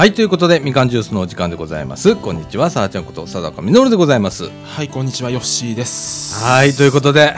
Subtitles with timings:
[0.00, 6.42] はいということでみかんジュースのお時間でございますこんにちはさあちゃんこと佐高みのるでございますはい、こんにちは、ヨッシーです。
[6.42, 7.36] はいということで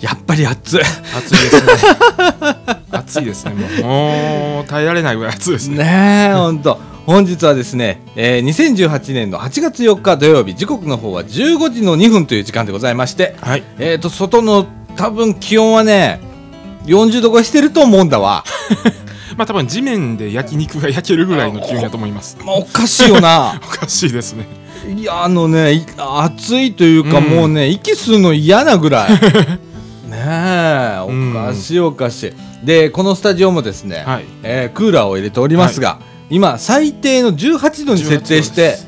[0.00, 1.72] やっぱり暑い暑いですね。
[2.90, 3.52] 暑いですね。
[3.84, 5.76] もう、耐えられないぐらい暑いですね。
[5.76, 13.62] ねえ本当本日はですね、えー、2018年の8月4日土曜日時刻の方は15時の2分という時間でございましてはい。
[13.78, 16.18] えーと外の多分気温はね
[16.86, 18.42] 40度超えしてると思うんだわ
[19.36, 22.38] まあ、多分地面で焼肉が焼けるぐらいの気温だと思います。
[22.44, 24.46] まあおかしいよな おかしいですね。
[24.96, 29.10] いやあのねい暑いというか、うんもうね息吸うの嫌なぐらい
[30.08, 32.32] ねえおうんかしいおかしい
[32.66, 34.24] でこのスタジオもですね、はい。
[34.42, 35.98] えークーラーを入れておりますが、
[36.30, 38.78] 今最低の18度に設定して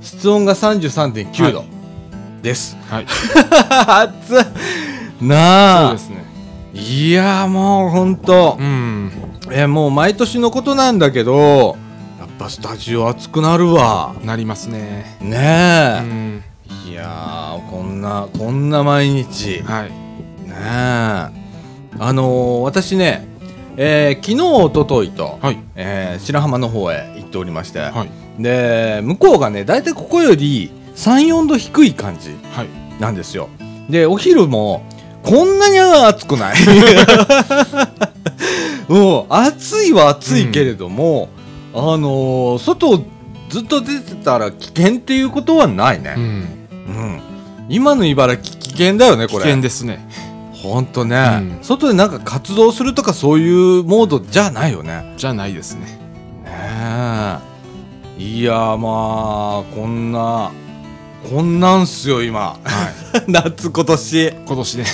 [0.00, 1.68] 室温が33.9度はい
[2.42, 3.06] です、はい。
[3.10, 4.44] 暑い
[5.18, 6.24] そなあうですね。
[6.72, 9.27] いやもうほんとう、ん。
[9.52, 11.76] えーもう毎年のことなんだけど
[12.20, 15.16] やっぱスタジオ暑くなるわなりますね。
[15.20, 16.42] ねうえ、ん。
[16.86, 19.92] いやーこんなこんな毎日ねはい。
[20.46, 20.52] え
[22.00, 23.26] あのー私ね、
[23.76, 25.58] えー昨日おとといと、はい。
[25.76, 28.42] えー白浜の方へ行っておりまして、はい。
[28.42, 32.68] で向こうがね大体ここより34度低い感じはい。
[33.00, 33.48] なんですよ
[33.88, 34.82] でお昼も
[35.22, 36.56] こんなに暑くない
[38.88, 41.28] もう暑いは暑いけれども、
[41.74, 43.04] あのー外
[43.48, 46.22] ずっと出てたら危険っていうことはないね、うん。
[46.22, 47.20] うん、
[47.70, 50.06] 今の茨城危険だよねこ危れ険ですね。
[50.52, 55.98] ほんとね、うん外でなんか活動するとかそういうモードじゃないよねじゃないですね。
[56.44, 56.50] ね
[58.18, 60.50] えいやまあこんな
[61.30, 62.58] こんなんすよ今は
[63.28, 64.30] 夏今年い。
[64.46, 64.84] 今年ね。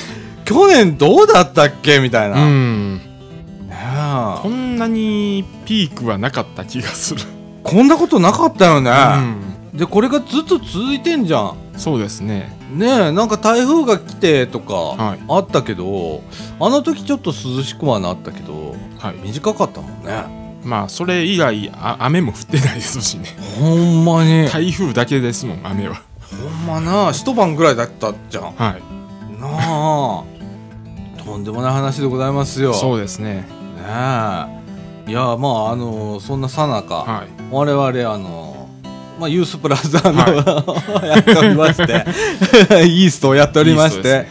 [0.45, 2.01] 去年どうだったっけ？
[2.01, 3.01] みたいうな、ねん。
[4.85, 7.23] なにピークはなかった気がする。
[7.63, 8.91] こんなことなかったよね、
[9.73, 9.79] うん。
[9.79, 11.57] でこれがずっと続いてんじゃん。
[11.77, 12.57] そうですね。
[12.71, 15.21] ねえなんか台風が来てとかはい。
[15.29, 16.23] あったけど、
[16.61, 19.17] あの時ちょっと涼しくはなったけどはい。
[19.23, 20.45] 短かったもんね。
[20.65, 23.37] まあ、それ以外、あ雨も降ってないですしね。
[23.59, 24.49] ほんまに。
[24.49, 25.97] 台風だけですもん雨は。
[26.41, 28.45] ほんまな一晩ぐらいだったじゃん。
[28.45, 29.41] はい。
[29.41, 30.25] なあ。
[31.23, 32.73] とんでもない話でございますよ。
[32.73, 33.35] そうですね。
[33.35, 33.47] ね
[33.81, 34.64] え
[35.07, 37.29] いやまああのそんなさなか、はい。
[37.51, 38.69] 我々あの
[39.19, 40.19] まあユースプラザの、
[41.07, 42.05] やっておりまして
[42.87, 44.27] イーストをやっておりましいいて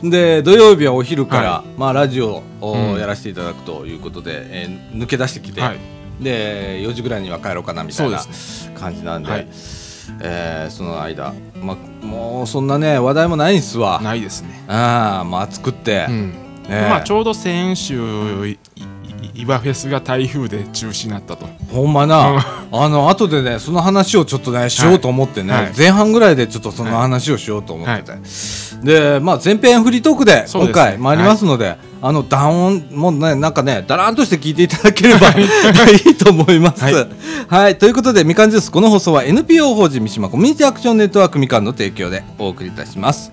[0.00, 2.98] 人で土曜日はお昼から、はまあラジオをうん。
[2.98, 5.78] やらせていただくということで、えー抜け出してきて、はい、はい
[6.20, 8.18] で4時ぐらいには帰ろうかなみたいな
[8.74, 9.46] 感じなんで、はい。
[10.20, 14.00] えーその間、まあ、もうそんなね話題もないんすわ。
[14.02, 16.30] ないですね、ああまあ暑くって、うん。
[16.30, 16.36] ね
[16.70, 16.86] え。
[16.88, 18.58] まあちょうど先週いい
[19.34, 21.46] 岩フェスが台風で中止になったと。
[21.72, 25.72] ほんまな、あの後でねその話をちょっとねしようと思ってね、はい。
[25.76, 28.12] 前半ぐらいでちょっとその話をしようと思ってて、
[28.82, 35.44] でまあ前編フリートークで今回参りますので、あの談音もねなんかねだらんとして聞いていただければい。
[36.10, 36.84] いと思います。
[36.84, 37.06] は
[37.48, 37.72] はい。
[37.72, 43.32] い、ということでみかんジュースこの放送は NPO 法人三島コミュニティアクションネットワークみかんの提供でお送りいたします。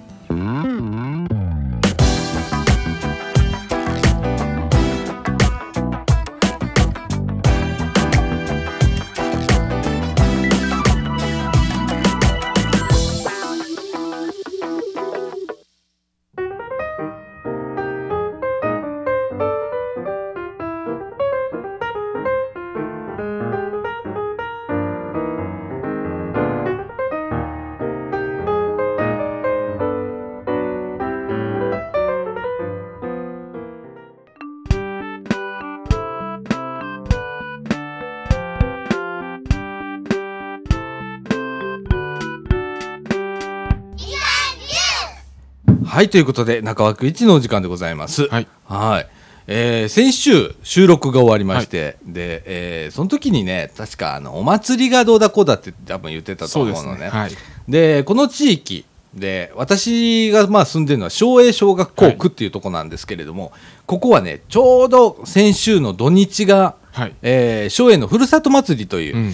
[46.03, 48.27] はいということで中枠一のお時間でございます。
[48.27, 49.07] はいはい。
[49.47, 57.05] えー先週収録が終わりまして、で、えーその時にね確かあのお祭りがどうだこうだって多分言ってたと思うのね。
[57.05, 57.31] ねはい
[57.69, 58.83] でこの地域
[59.13, 63.53] で私がまあ住んでるのは昭栄小学校区っていうところなんですけれども、
[63.85, 69.25] ここはねちょうど先週の土日が、はいえー昭栄のふるさと祭りという、うん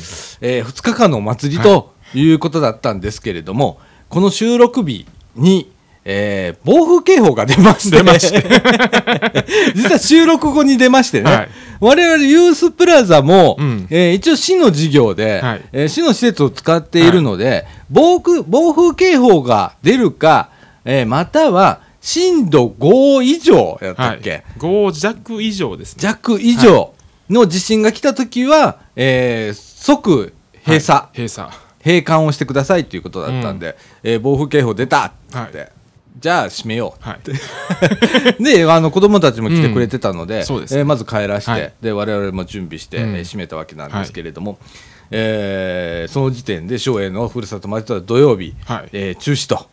[0.41, 3.79] え2日間のお祭りということだったんですけれども、
[4.09, 5.71] この収録日に、
[6.05, 7.97] えー暴風警報が出まして。
[7.97, 8.43] 出まして。
[9.75, 11.49] 実は収録後に出ましてね、はい。
[11.79, 13.87] 我々ユースプラザも、うん。
[13.89, 15.61] えー一応市の事業で、はい。
[15.71, 20.49] えー市の施設を使っているので、暴風暴風警報が出るか、
[20.85, 24.17] えーまたは震度5以上やったはい。
[24.17, 26.01] っけ、5弱以上ですね。
[26.01, 26.93] 弱以上
[27.29, 30.33] の地震が来た時は、えー即
[30.65, 31.17] 閉鎖、はい。
[31.17, 31.49] 閉鎖。
[31.83, 35.69] 閉館をしてくださいということだったんで、えー暴風警報出たっつって、はい
[36.17, 37.03] じゃあ閉めよう。
[37.03, 37.19] はい。
[38.43, 40.39] であの子供たちも来てくれてたので,、うん。
[40.39, 41.73] ねえーまず帰らして、はい。
[41.81, 43.15] で我々も準備して、うん。
[43.15, 44.57] えー閉めたわけなんですけれども、
[45.11, 48.89] えーその時点で松栄のふるさと祭りは土曜日、はい。
[48.91, 49.67] えー中止と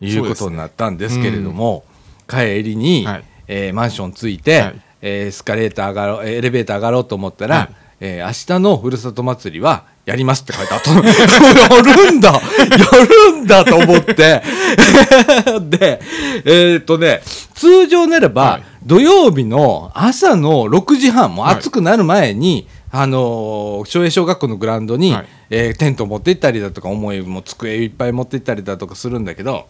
[0.00, 1.84] いうことになったんですけれども、
[2.28, 3.24] 帰りに、はい。
[3.48, 4.74] えーマンション着いて、はい。
[5.02, 7.68] えーエスカレーター上がろうエレベーター上がろうと思ったら、はい
[8.04, 11.04] えー明日のふるさと祭りはやりますって書いてあったの。
[11.06, 11.12] や
[12.04, 12.32] るんだ。
[12.32, 12.40] や
[13.30, 14.42] るんだと思って。
[15.70, 16.00] で
[16.44, 17.22] えーっとね
[17.54, 18.62] 通常ならば、はい。
[18.84, 25.26] 土曜日の朝の6時半もう暑くなる前に、あのー小学校のグラウンドに、はい。
[25.50, 29.66] えーテント持って行ったりだとか重いもう机いっぱい持って行ったりだとかするんだけど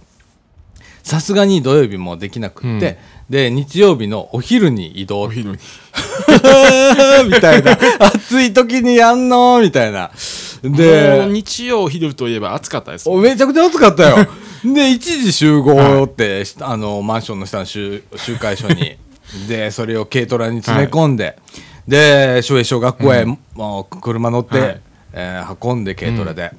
[1.03, 3.33] さすがに土曜日もできなくって、うん。
[3.33, 5.23] で日曜日のお昼に移動。
[5.23, 5.59] お昼に。
[7.29, 7.79] みたいな。
[8.01, 9.61] 暑い時にやんの？
[9.61, 10.11] みたいな。
[10.63, 14.27] で日曜昼といえば暑かったですおめちゃくちゃ暑かったよ。
[14.65, 18.97] で一時集合って、あのマンションの下の集集会所に。
[19.49, 21.37] でそれを軽トラに詰め込んで、
[21.89, 24.81] で松栄小学校へ、もう車乗って、はい。
[25.15, 26.53] えー運んで軽トラで、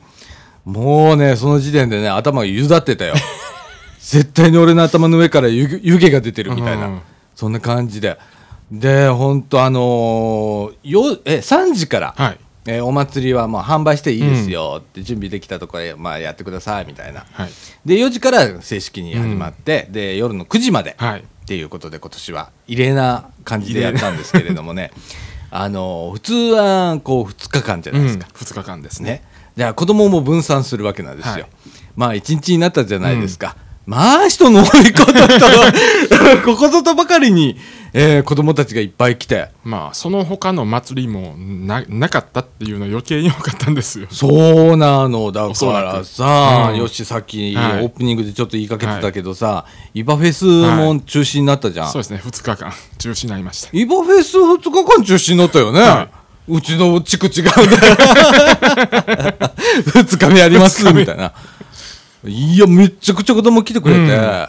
[0.66, 3.14] もうねその時点でね頭がゆだってたよ
[4.04, 7.02] 絶対に俺の頭の上から湯湯気が出てるみたいな、うん。
[7.36, 8.18] そんな感じで。
[8.72, 12.40] で本当あのーよえ3時から、はい。
[12.66, 17.26] えーお祭りはまあ販売していいですよって準備できたところへ、まあ、やってくださいみたいな。
[17.32, 17.50] はい。
[17.86, 21.20] で4時から正式に始まって、で夜の9時まで、はい。
[21.22, 24.92] っていうことで今年は異例な感じでやったんですけれどもね。
[25.52, 29.10] あの普通はこう2日間じゃないですか、2日間ですね。
[29.12, 29.24] ね。
[29.56, 31.46] じゃあ子供も分散するわけなんですよ、はい。
[31.96, 33.56] まあ1日になったじゃないですか、
[33.86, 35.20] まあ人の多いことと
[36.46, 37.58] ここぞとばかりに、
[37.92, 39.50] えー子供たちがいっぱい来て。
[39.64, 44.08] まあその他の祭りもななかったっていうのは余計に多かったんですよ。
[44.10, 45.48] そうなのだか
[45.82, 46.06] らく。
[46.06, 46.78] さ、うん。
[46.78, 52.22] よしさっきオはいープニングでちょっと言いかけてたけどさ、イバフェスも中止になったじゃん、そうですね。
[52.26, 53.70] 2日間中止になりました。
[53.74, 56.08] イバフェス2日間中止になったよね、は
[56.48, 57.54] うちの地区違うんだ
[59.94, 61.34] 2日目やりますみたいな
[62.26, 64.48] いやめっちゃくちゃ子供来てくれて、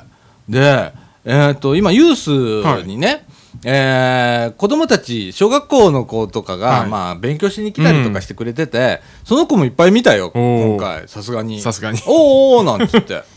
[0.48, 0.92] で
[1.24, 3.26] えっ、と今ユースにね、
[3.64, 6.88] えー子供たち小学校の子とかが、はい。
[6.88, 11.08] まあ、勉強しに来たりとかしてくれてて、その子もいっぱい見たよ今回。
[11.08, 11.60] さすがに。
[11.60, 11.98] さすがに。
[12.06, 13.22] おーおーなんつって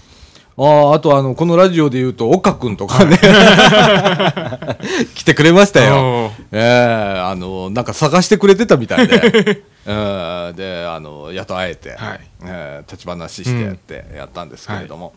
[0.60, 3.16] あーあとあのこのラジオで言うと岡君とかね、
[5.14, 6.32] 来てくれましたよ。
[6.52, 12.22] ええあのなんか探してくれてたみたいで、 えーであのやっと会えて、はい。
[12.44, 15.14] えー立ち話してやってやったんですけれども、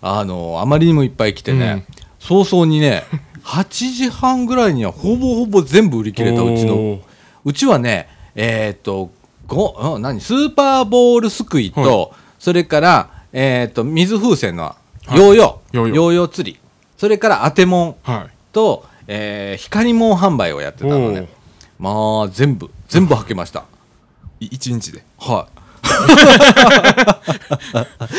[0.00, 1.84] あのあまりにもいっぱい来てね、
[2.20, 3.02] 早々にね
[3.44, 7.00] 8時半ぐらいにはほぼほぼ全部売り切れたうちの
[7.44, 9.10] うちはねえっ、と
[9.48, 14.74] ごうん何スーパーボールすくいと、はそれから、えー、と水風船の
[15.14, 15.94] ヨーヨー、ヨーヨー。
[15.94, 16.58] ヨーヨー釣り。
[16.96, 18.30] それから当てもんはい。
[18.50, 21.28] と、えー光もん販売をやってたのね。
[21.78, 21.90] ま
[22.24, 23.64] あ全部全部はけました。
[24.40, 25.04] い一日で。
[25.18, 25.48] は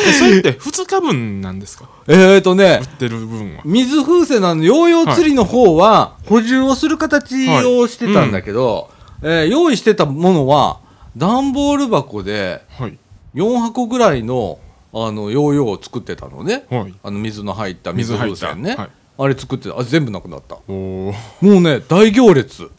[0.07, 1.85] えそれって2日分なんですか？
[1.85, 3.61] いえー、とね売ってる分は。
[3.65, 7.33] 水風船のヨーヨー釣りの方は補充をする形
[7.65, 8.91] をしてたんだけど、
[9.23, 10.77] えー用意してたものは
[11.17, 12.97] 段ボール箱ではい。
[13.35, 14.59] 4箱ぐらいの
[15.05, 16.65] あのヨーヨーを作ってたのね。
[16.69, 16.93] はい。
[17.03, 18.89] あの水の入った水風船ね、はい。
[19.19, 19.77] あれ作ってた。
[19.77, 20.55] あ全部なくなった。
[20.67, 22.71] もうね大行列。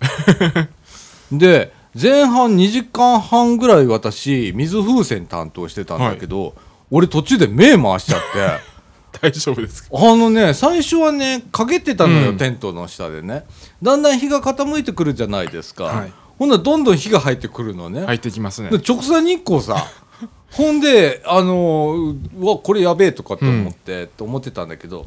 [1.31, 6.55] で前半2時間半ぐらい私水風船担当してたんだけど、
[6.91, 8.79] 俺途中で目回しちゃって。
[9.21, 9.89] 大丈夫ですか？
[9.93, 12.37] あのね最初はね陰ってたのよ、うん。
[12.37, 13.45] テントの下でね。
[13.83, 16.13] だんだん日が傾いてくるじゃないですか、はい。
[16.39, 18.71] ほんならどんどん火が入ってくるのね、入ってきますね。
[18.71, 19.85] で直射日光さ
[20.50, 25.07] ほんであのーうわこれやべえとかって思って、って思ってたんだけど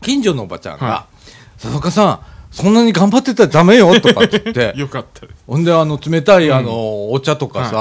[0.00, 1.06] 近所のおばちゃんがは
[1.60, 5.42] 「佐々さんそんなに頑張ってたらダメよ」とかって言って よかったです。
[5.46, 7.72] ほんであの冷たいあの、お茶とかさ、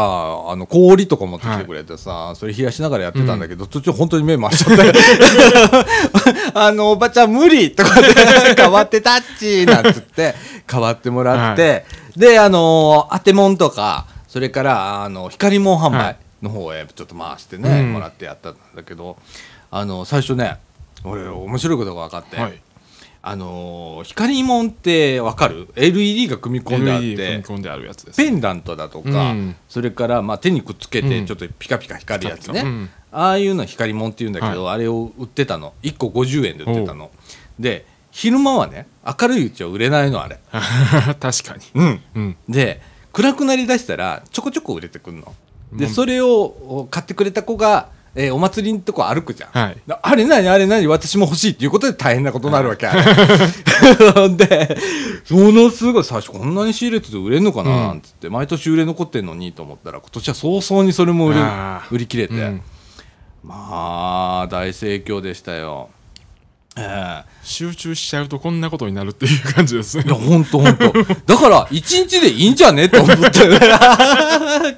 [0.50, 4.93] あの氷とか持ってきてくれてさ、それ冷やしながらやってたんだけど、途中本当に目回しちゃって
[6.53, 8.07] あのおばちゃん無理とかで
[8.55, 10.36] 変わってたっちなんつって
[10.69, 17.93] 変わってもらって、であの当てもんとかそれからあの光もん販売の方へちょっと回してね、うん。
[17.93, 19.17] もらってやったんだけど
[19.69, 20.57] あの最初ね
[21.03, 22.62] 俺面白いことが分かって、はい。
[23.24, 28.17] あのー光もんってわかる ?LED が組み込んであってみ込んであるやつです。
[28.17, 29.55] ペンダントだとか、うん。
[29.69, 31.25] それからまあ手にくっつけてうん。
[31.27, 32.89] ちょっとピカピカ光るやつね、うん。
[33.12, 35.74] ああいうの光もんっていうんだけど、あれを売ってたの。
[35.83, 37.12] 1個50円で売ってたの。
[37.60, 40.39] で昼間はね明るいうちは売れないのあれ。
[41.19, 41.63] 確かに。
[41.75, 42.01] うん。
[42.15, 42.36] うん。
[42.50, 42.81] で
[43.13, 45.33] 暗くなりだしたらちょこちょこ売れてくんの
[45.74, 45.92] でうん。
[45.92, 49.78] それを買ってくれた子が、えーお祭りのとこ歩くじゃん、はい。
[50.01, 50.46] あれ何？
[50.50, 50.86] あれ何？
[50.88, 52.86] 私も欲しいっていうことで大変なことになるわけ、
[54.36, 54.78] で
[55.30, 57.72] ものすごい最初こんなに仕入れてて売れんのかな？
[57.72, 57.78] うん。
[57.88, 61.96] なんつって、毎年売れ残ってんのにと思ったら今年は早々にそれも売れあー。
[61.96, 62.62] 売り切れて、うん。
[63.44, 65.90] まあ大盛況でしたよ。
[65.94, 66.00] ええ
[67.44, 70.94] 集中しちゃうとこんなことになるっていう感じですねいや、ほんとほんと。
[71.25, 73.24] だから、一日でいいんじゃねと思って。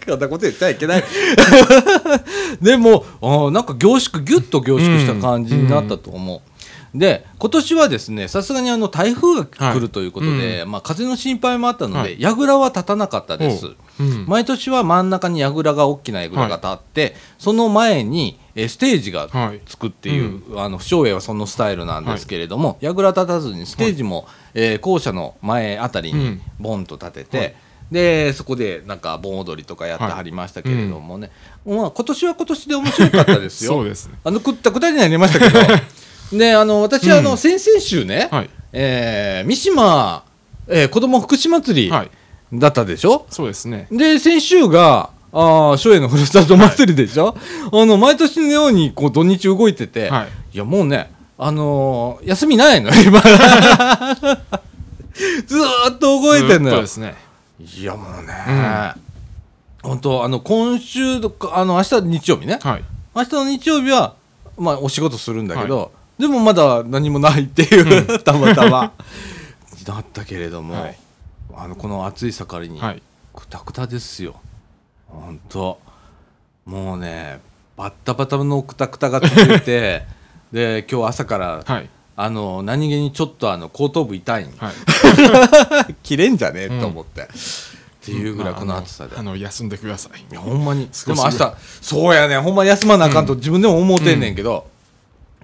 [0.08, 1.04] こんなこと言っちゃいけない。
[2.62, 6.42] でも、あーなんか凝縮、ぎゅっと凝縮した感じになったと思う。
[6.96, 12.20] で、今年はですね、さすがにあの台風が来るということで、はまあ風の心配もあったので、はい。
[12.20, 13.68] 櫓は立たなかったです。
[14.00, 14.04] う。
[14.04, 14.26] ん。
[14.28, 19.62] 毎年は真ん中に櫓が大きな櫓が立って、その前にえーステージがはい。
[19.66, 26.42] つくっていう、あの照英はそのスタイルなんですけれども、櫓立たずにステージも、えー校舎の前あたりにうん。
[26.60, 27.56] ボンと立てて、はい。
[27.92, 31.30] でそこでなんか盆踊りとかやってはりましたけれどもね、
[31.66, 33.84] まあ、今年は今年で面白かったですよ。
[33.86, 33.94] ね。
[34.24, 35.60] あのくったくたになりましたけど
[36.38, 37.38] であの私、あのうん。
[37.38, 38.50] 先々週ね、はい。
[38.74, 40.24] えー三島、
[40.68, 42.12] えー子ども福祉祭りはい。
[42.54, 43.88] だったでしょ、そうですね。
[43.92, 47.36] で先週があー松江のふるさと祭りでしょ、
[47.72, 50.28] あの毎年のようにこう土日動いてて、はい。
[50.56, 53.20] いやもうねあのー休みないの今。
[55.46, 56.76] ずーっと動いてんのよ。
[56.76, 57.16] ずっとですね。
[57.60, 58.94] いやもうね、
[59.84, 62.60] 本当あの今週とかあの明日日曜日ね。
[62.62, 62.84] はい。
[63.16, 64.16] 明日の日曜日は
[64.58, 65.92] まあお仕事するんだけど、
[66.24, 68.94] でもまだ何もないっていう、 たまたま。
[69.84, 70.98] だったけれども、はい。
[71.54, 73.02] あのこの暑い盛りに、はい。
[73.36, 74.36] くたくたですよ。
[75.10, 75.78] 本当。
[76.66, 77.42] もうね
[77.76, 80.06] バッタバタのくたくたが続いて
[80.54, 81.90] で今日朝から、はい。
[82.16, 84.44] あの何気にちょっとあの後頭部痛い。
[84.46, 84.72] んは
[85.90, 85.96] い。
[86.04, 86.80] 切れんじゃねえうん。
[86.80, 87.26] と思って、っ
[88.02, 90.22] ていうぐらいこの暑さで、まああのあの休んでください。
[90.22, 90.90] いやほんまに。
[91.06, 92.38] でも明日そうやね。
[92.38, 94.72] ほんま休まなあかんと自分でも思うてんねんけど、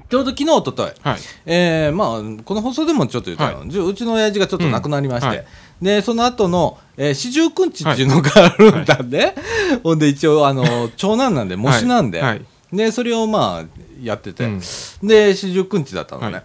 [0.09, 1.19] ちょうど昨日おとといはい。
[1.45, 5.35] えーまあこの放送でもちょっと言ったの、はじゅうちの親父がちょっと亡くなりまして、うん。
[5.35, 5.45] はい。
[5.81, 9.35] でその後の、えー四十九日っていうのがあるんだね、
[9.83, 12.23] ほんで一応あの長男なんで模試なんで、
[12.73, 14.61] でそれをまあやってて、うん。
[15.03, 16.43] で四十九日だったのね、はい。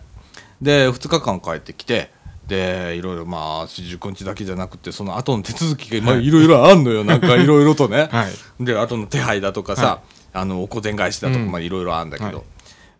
[0.60, 2.12] で2日間帰ってきて。
[2.46, 6.26] でいろいろまあ四十九日だけじゃなくてその後の手続きがまあはい。
[6.26, 7.02] いろいろあんのよ。
[7.04, 8.64] なんかいろいろとね、はい。
[8.64, 10.00] で後の手配だとかさ、は
[10.34, 12.46] あのお小銭返しだとかいろいろあるんだけど、はい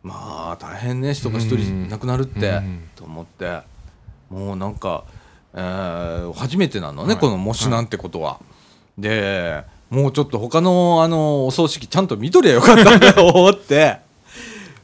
[0.05, 2.89] まあ大変ね人が一人亡くなるって、うん。
[2.95, 3.63] と思って。
[4.31, 5.05] もうなんか、
[5.55, 7.21] えー初めてなのね、はい。
[7.21, 8.39] この模試なんてことは。
[8.99, 14.05] でもうちょっと他のあのお葬式ちゃんと見とりゃよかったんだと思って。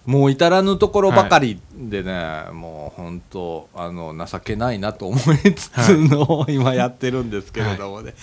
[0.06, 8.14] もう至らぬところばかりでね、もう本当あの情けないなと思いつつの、 今やってるんですけれどもね、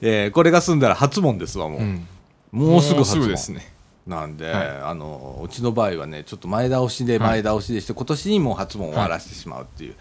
[0.00, 2.06] えーこれが済んだら初門ですわもう、うん。
[2.52, 3.28] もうすぐ初門。
[3.28, 3.75] ですね
[4.06, 4.68] なんで、はい。
[4.82, 9.94] あのうちの場合はねちょっと前倒しで前倒しでして、今年にもう初問終わらせてしまうっていう、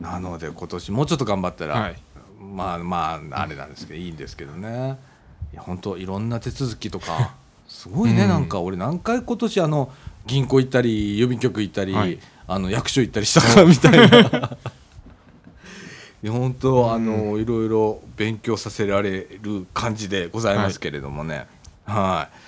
[0.00, 1.96] なので今年もうちょっと頑張ったら、はい。
[2.40, 4.98] まあまああれなんですけど、いいんですけどね。
[5.52, 7.34] いや本当いろんな手続きとか
[7.68, 8.28] すごいね、うん。
[8.28, 9.92] なんか俺何回今年あの
[10.26, 12.18] 銀行行ったり郵便局行ったり、はい。
[12.46, 14.58] あの役所行ったりしたかみたいな。
[16.22, 21.46] いや本当あのいろいろ勉強させられる感じでございますけれどもね、
[21.84, 22.43] はい、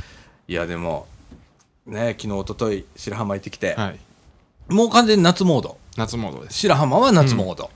[0.48, 1.06] いやでも
[1.86, 3.98] ね昨日一昨日白浜行ってきて、はい。
[4.68, 5.78] もう完全に夏モード。
[5.96, 6.58] 夏モードです。
[6.58, 7.70] 白浜は夏モード、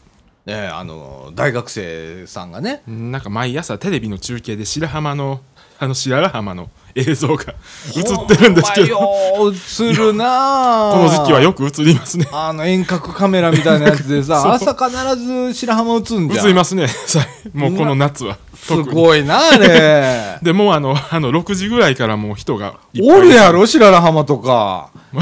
[0.47, 2.83] ねあの大学生さんがね。
[2.87, 5.41] なんか毎朝テレビの中継で白浜の
[5.79, 7.55] あの白良浜の映像が
[7.97, 9.53] 映ってるんですけど。
[9.53, 10.93] 映るなあ。
[10.93, 12.27] この時期はよく映りますね。
[12.33, 16.47] あの遠隔カメラみたいなやつでさ 朝必ず白浜映んじゃん。
[16.47, 16.89] 映りますね。
[16.89, 17.21] さ
[17.55, 18.39] もうこの夏は。
[18.55, 20.39] すごいなあれ。
[20.43, 24.91] でもうあのあの6時ぐらいからもう人がおるやろ白良浜とか。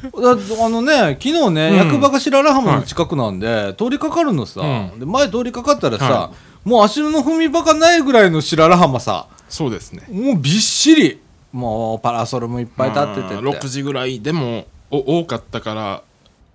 [0.00, 1.76] あのね昨日ね、うん。
[1.76, 5.00] 役場が白良浜の近くなんで、通りかかるのさ、うん。
[5.00, 6.30] で前通りかかったらさ、は
[6.64, 10.02] もう足の踏み場がないぐらいの白良浜さそうですね。
[10.10, 11.20] もうびっしり。
[11.52, 16.02] もうパラソルもいっぱい立っててまあ6時ぐらいでもお多かったから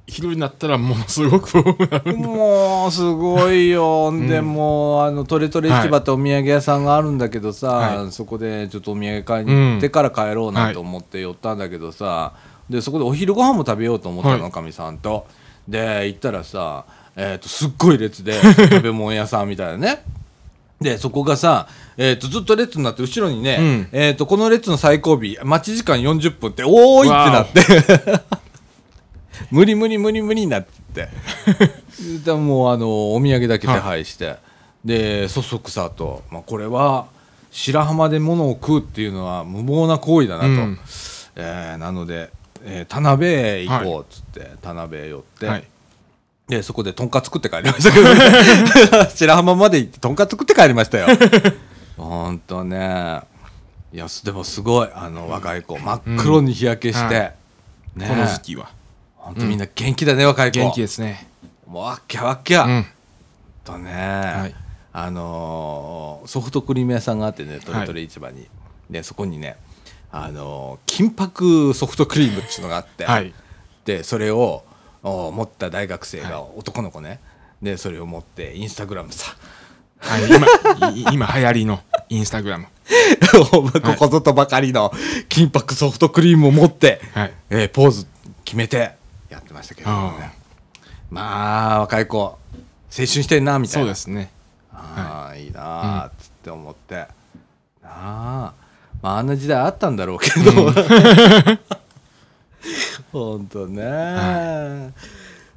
[0.06, 4.28] 昼になったらものすごく多くなるもうすごいよ、 ん。
[4.28, 8.12] でもうあのトレトレ市場ってお土産屋さんがあるんだけどさ、はい。
[8.12, 12.34] そこでちょっとお土産買いに行ってから帰ろうなはいと思って寄ったんだけどさ、
[12.70, 14.52] でそこでお昼ご飯も食べようと思ったのはい。
[14.52, 15.26] かみ、さんと。
[15.68, 16.84] で行ったらさ、
[17.16, 20.04] えー、とすっごい列で 食べ物屋さんみたいなね
[20.84, 23.88] でそこがさ、えー、とずっと列になって後ろにね、うん。
[23.92, 28.24] えー、とこの列の最後尾待ち時間40分っておーいってなって。
[29.50, 31.10] 無理無理無理無理になって。
[32.24, 34.36] でもうあのお土産だけ手配して、
[34.86, 37.08] でそそくさと、まあ、これは
[37.52, 40.80] 白浜で物を食うっていうのは無謀な行為だなと、うん。
[41.36, 42.32] えーなので、
[42.64, 45.64] えー田辺へ行こうっつって、田辺へ寄って、はい
[46.48, 49.10] でそこでとんかつ食って帰りましたけどね。
[49.16, 51.08] 白浜まで行ってとんかつ食って帰りましたよ。
[51.98, 53.22] ほんとね。
[53.94, 54.90] いやでもすごい。
[54.94, 55.78] あの若い子。
[55.78, 57.22] 真っ黒に日焼けして、は
[57.96, 58.08] ね。
[58.08, 58.70] この時期は。
[59.16, 60.60] ほんとみんな元気だね、若い子。
[60.60, 61.28] 元気ですね。
[61.66, 62.86] もうわっきゃわっきゃ、うん。
[63.64, 64.56] とね、はい。
[64.92, 68.48] あのーソフトクリーム屋さんがあってねトレトレ市場に、
[68.90, 69.58] でそこにね
[70.12, 73.34] あのー金箔ソフトクリームっていうのがあって、はい。
[73.86, 74.64] でそれを
[75.04, 77.20] お持った大学生が、男の子ね。
[77.62, 79.36] でそれを持ってインスタグラムさ。
[80.00, 82.68] はい今い 今流行りのインスタグラム。
[83.42, 84.92] ここぞとばかりの
[85.30, 87.34] 金箔ソフトクリームを持って、はい。
[87.50, 88.08] えーポーズ
[88.44, 88.96] 決めて
[89.30, 90.34] やってましたけどね。
[91.10, 92.38] まあ若い子青
[92.92, 93.86] 春してんなみたいな。
[93.86, 94.32] そうですね。
[94.74, 95.48] ああい。
[95.48, 97.08] いなあっつって思って、な
[97.84, 98.54] あ。
[99.02, 100.72] まああんな時代あったんだろうけど、
[103.12, 104.94] ほんとね、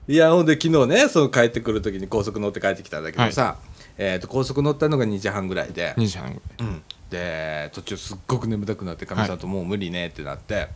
[0.09, 3.57] い、やほんで昨日ねその帰ってくる時に高速乗って帰ってきたんだけどさ、
[3.99, 6.69] えー、と高速乗ったのが2時半ぐらいで、2時半ぐらい。
[6.69, 6.83] うん。
[7.11, 10.69] で途中すっごく眠たくなってかみさんともう無理ねってなって、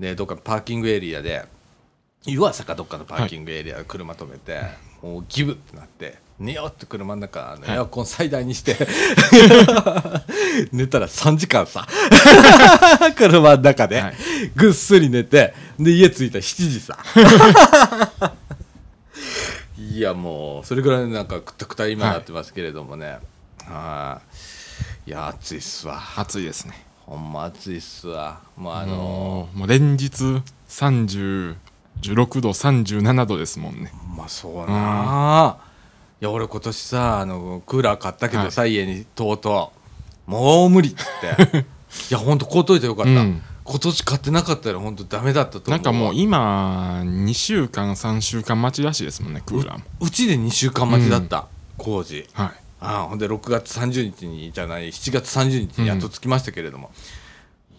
[0.00, 1.44] でどっかパーキングエリアで
[2.26, 4.60] 湯浅かどっかのパーキングエリアで車止めて、
[5.02, 8.76] もうギブってなって寝ようって車の中あのエアコン最大にして、
[10.72, 11.86] 寝たら3時間さ。
[13.16, 14.14] 車の中で、はい。
[14.56, 15.54] ぐっすり寝て。
[15.78, 16.98] で家着いたら7時さ。
[19.78, 23.18] いやもうそれぐらいなんかくたくた今なってますけれどもね。
[23.66, 24.20] は
[25.06, 25.10] い。
[25.10, 26.02] いや暑いっすわ。
[26.16, 26.84] 暑いですね。
[27.06, 28.40] ほんま暑いっすわ。
[28.56, 31.54] もうあのもうもう連日30
[32.02, 33.92] 16度37度ですもんね。
[34.16, 35.73] まあそうな、い
[36.20, 39.72] や俺今年さあのクーラー買ったけどさ、家にとうと
[40.26, 41.66] うもう無理っつって。
[42.10, 43.42] いやほんと買うといてよかった、うん。
[43.62, 49.84] 今年買ってなかったらほんとダメだったと思うなんかもう今2週間3週間待ちらしいですもんねクーラーも。
[50.00, 51.46] うちで2週間待ちだった、
[51.76, 52.28] 工事。
[52.32, 52.50] はい。
[52.80, 56.90] ああほんで6月30日にじゃない7月30日にやっと着きましたけれども、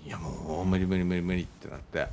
[0.06, 2.08] いやもう無理無理無理無理ってなって。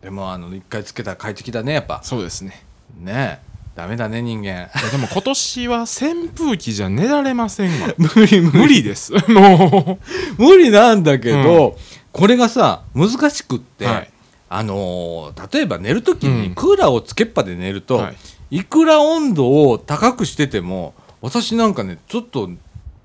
[0.00, 2.00] でもあの1回つけたら快適だねやっぱ。
[2.02, 2.64] そうですね。
[2.98, 3.40] ね。
[3.44, 4.44] えダメだね人間。
[4.44, 7.94] いやでも今年は扇風機じゃ寝られませんわ。
[7.98, 9.12] 無理無無理です。
[9.30, 9.98] も
[10.38, 11.78] 無理なんだけど、
[12.12, 14.10] これがさ難しくって、はい。
[14.48, 16.42] あのー例えば寝る時うん。
[16.42, 18.12] にクーラーをつけっぱで寝ると、は
[18.50, 18.56] い。
[18.58, 22.50] い、くら温度を高くしてても私なんかねちょっと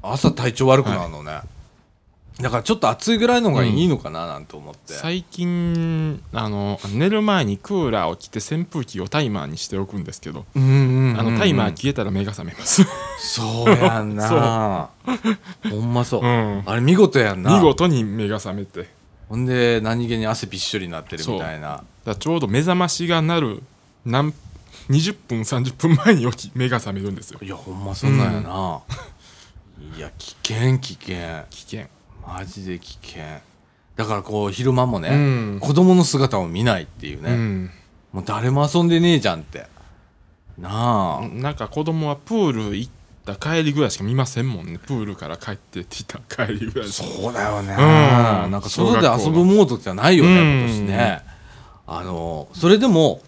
[0.02, 1.42] 朝体調悪くなるのね、
[2.42, 10.46] だからちょっと暑いぐらいの方がいいのかななんて思って、う最近あの寝る前にクーラーを切って扇風機をタイマーにしておくんですけど。
[10.54, 11.20] うんうんうんうん。
[11.20, 12.86] あのタイマー消えたら目が覚めます。
[13.20, 14.90] そうやんな。
[15.70, 16.64] ほんまそう、うん。
[16.66, 17.58] あれ見事やんな。
[17.58, 18.80] 見事に目が覚めて。
[18.80, 18.92] だか
[19.30, 21.84] ほんで何気に汗びっしょりになってるみたいな。
[22.04, 23.64] らちょうど目覚ましが鳴る
[24.06, 24.34] 何
[24.90, 27.40] 20分30分前に起き目が覚めるんですよ。
[27.42, 28.82] いやほんまそんなんやな、
[29.98, 31.16] いや危険危険。
[31.50, 31.95] 危険
[32.28, 33.24] マジで危険。
[33.96, 35.60] だからこう昼間もね、うん。
[35.62, 37.72] 子供の姿を見ないっていうね、うん。
[38.12, 39.68] もう誰も遊んでねえじゃんって。
[40.58, 42.92] なあ、なんか子供はプール行っ
[43.26, 44.80] た帰りぐらいしか見ませんもんね。
[44.80, 48.52] プールから帰ってきた帰りぐらいそうだよね、うん。
[48.52, 50.60] なんか外で遊ぶモードじゃないよねうん。
[50.60, 51.22] 今年ね。
[51.88, 53.22] あのそれでも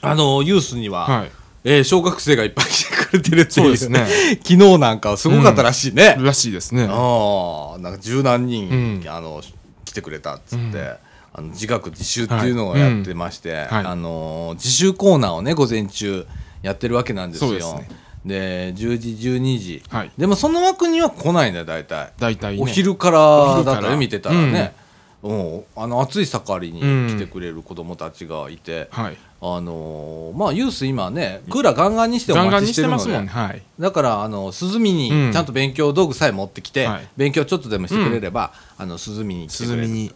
[0.00, 1.30] あのユースには、はい
[1.64, 3.66] えー小学生がいっぱい来てくれてるっていう。
[3.66, 4.06] そうですね。
[4.42, 6.86] 昨日なんかはすごかったらしいね、らしいですね。
[6.88, 9.10] ああなんか十何人、うん。
[9.10, 9.42] あの
[9.84, 10.96] 来てくれたっつって、うん。
[11.32, 13.66] あの自学自習っていうのをやってまして、はい。
[13.70, 16.26] あの自習コーナーをね午前中
[16.62, 17.52] やってるわけなんですよ。
[17.52, 17.88] ですね。
[18.24, 20.12] で10時12時、はい。
[20.16, 22.62] でもその枠には来ないんだよ大体、大体ね。
[22.62, 24.74] お昼からだったよ見てたらね、
[25.22, 25.62] うん。
[25.76, 33.02] あの暑い盛りに来てくれる子供たちがいて、はいあのまあユース今ねクーラーガンガンにしてお待ちしるので。
[33.02, 33.28] しててますもんね。
[33.28, 33.62] はい。
[33.78, 35.32] だからあの涼みにうん。
[35.32, 37.08] ちゃんと勉強道具さえ持ってきて、はい。
[37.16, 39.82] 勉強ちょっとでもしてくれれば、あの涼みに来てくれる。
[39.82, 40.14] 涼みに。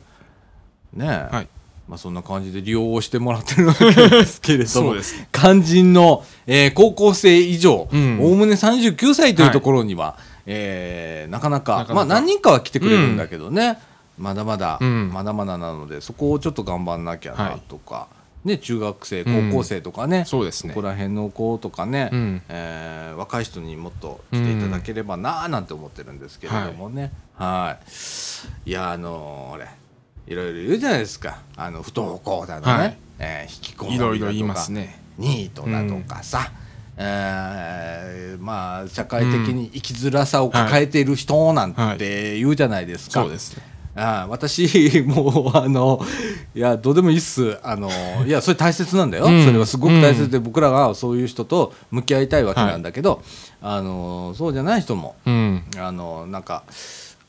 [0.93, 1.49] ねえ、はい。
[1.89, 5.29] まあ、そんな感じで利用をしてもらってるわけですけれどもそうですね。
[5.33, 8.21] 肝心の、えー高校生以上うん。
[8.21, 13.79] おおむね39歳というところには、えーなかなかまあ、何人かは来てくれるんだけどね、
[14.19, 15.11] まだまだ、うん。
[15.13, 18.09] まだまだなのでそこをちょっと頑張んなきゃはないとか、
[18.45, 20.75] ね、中学生高校生とかね、そうですね。
[20.75, 22.43] ここら辺の子とかね、うん。
[22.49, 27.79] えー若い人にもっと来ていただければなあなんて思ってるんですけれどもね、は
[28.67, 28.71] い。
[28.71, 29.69] いやあのー、俺
[30.27, 31.39] いろいろ言うじゃないですか。
[31.57, 32.97] あの不登校だのね、はい。
[33.21, 34.99] えー引きこもりいだとかろいろ言いますね。
[35.17, 36.51] ニートだとかさ、
[36.97, 43.23] えーまあ社会的に生きづらさを抱えている人なんて言うじゃないですか。
[43.23, 43.57] そうです。
[43.57, 46.01] ねああ私もうあの
[46.55, 47.59] いやどうでもいいっす。
[47.63, 47.89] あの
[48.27, 49.45] いやそれ大切なんだよ、うん。
[49.45, 53.23] それはすごく大切で、僕らがそういう人と向き合いたいわけなんだけど、
[53.63, 55.65] あのそうじゃない人もうん。
[55.79, 56.65] あのなんか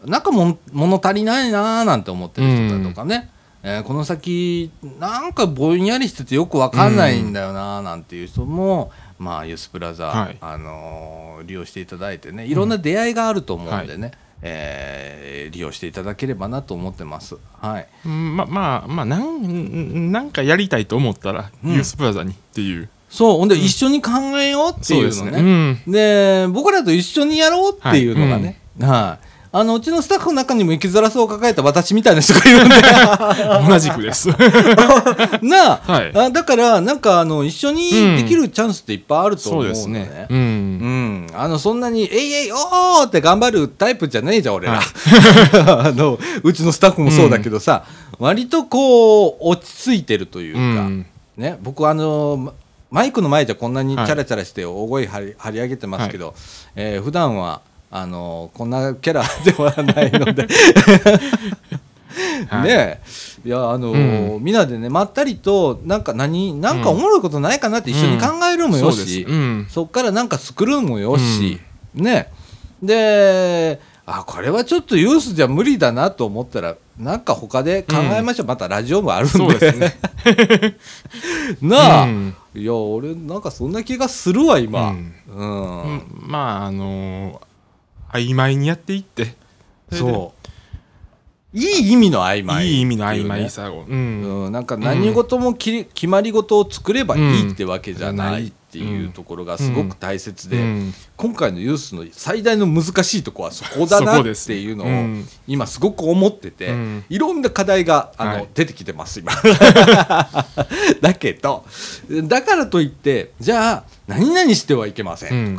[0.06, 3.30] なんかもん物足りないなーなんて思ってる人だとかね、
[3.64, 10.38] えーこの先なんかぼんやりしててよくわかんないんだよなーなんていう人も、まあユースプラザ、はい。
[10.42, 17.38] あのー利用していただいてねいろんな出会いがあると思うんでね、えー利用していただければなと思ってます。
[17.62, 21.74] はい、うんままあまあなんなんかやりたいと思ったら、うん。
[21.74, 22.90] ユースプラザにっていう。
[23.10, 23.38] そう。
[23.38, 25.32] ほんで一緒に考えようっていうのね。
[25.32, 25.78] ね。
[25.86, 25.92] うん。
[25.92, 32.76] で僕らと一緒にやろうっていうのがね、はいあのうちのスタッフの中にも生きづらさを抱えた私みたいな人がいるんで。
[33.70, 34.28] 同じくです。
[35.42, 36.12] なあ,、はい。
[36.14, 40.28] あだからなんかあの一緒にできるチャンスっていっぱいあるとそうで思うのね。
[40.30, 40.40] ううん。
[40.40, 44.84] ん、あのそんなに「えいえいおー!」って頑張るタイプじゃねえじゃん俺ら、はい。
[45.88, 47.86] あのうちのスタッフもそうだけどさ、
[48.20, 51.06] 割とこう落ち着いてるというか、うん。
[51.38, 52.52] ね、僕あのマ
[52.92, 56.34] マイクの前じゃこんなにチはいャラチャラして大声張り張り上げてますけど、
[56.76, 57.62] えー普段は
[57.98, 60.48] あのこんなキャラではないので。
[62.50, 62.68] はい。
[62.68, 63.02] ね
[63.46, 69.68] いやあのーみんなでねまったりとなんか何なんかおもろいことないかなって一緒に考えるもよし、うん。
[69.70, 71.62] そっからなんか作るもよし、
[71.94, 72.32] ね。
[72.84, 79.38] であこれはちょっとユースじゃ無理だなと思ったらなんか他で考えましょう、またラジオもあるんで。
[79.38, 79.96] そうですね。
[81.62, 82.36] なあ、うん。
[82.56, 85.14] いや俺なんかそんな気がするわ今、うん。
[85.34, 85.82] うん。
[85.84, 86.04] うん。
[86.28, 87.55] まああのー
[88.16, 89.36] 曖昧にやっていって。
[89.92, 90.46] そう。
[91.58, 94.46] いい意味の曖昧いい意味の曖昧さを、うん。
[94.46, 100.94] うん、なんか何事もきり、決まり事を作ればいいってわけじゃないっていうところがすごく大切で、うん。
[101.16, 105.26] 今回のユースの最大の難しいところはそこだなっていうのをうん。
[105.48, 107.06] 今すごく思ってて、うん。
[107.08, 108.50] いろんな課題があの、はい。
[108.54, 109.32] 出てきてます今。
[111.00, 111.64] だけど
[112.10, 115.58] だからといってじゃあ何々してはいけませんうん。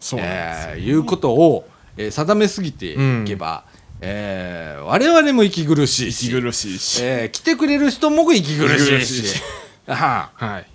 [0.00, 3.64] そうなんですよえーいうことを、えー定めすぎていけば、
[4.00, 9.42] えー我々も息苦しいし息苦しいし、えー来てくれる人も息苦しいし。
[9.88, 10.66] あはい。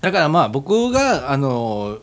[0.00, 2.00] だからまあ僕が、あのー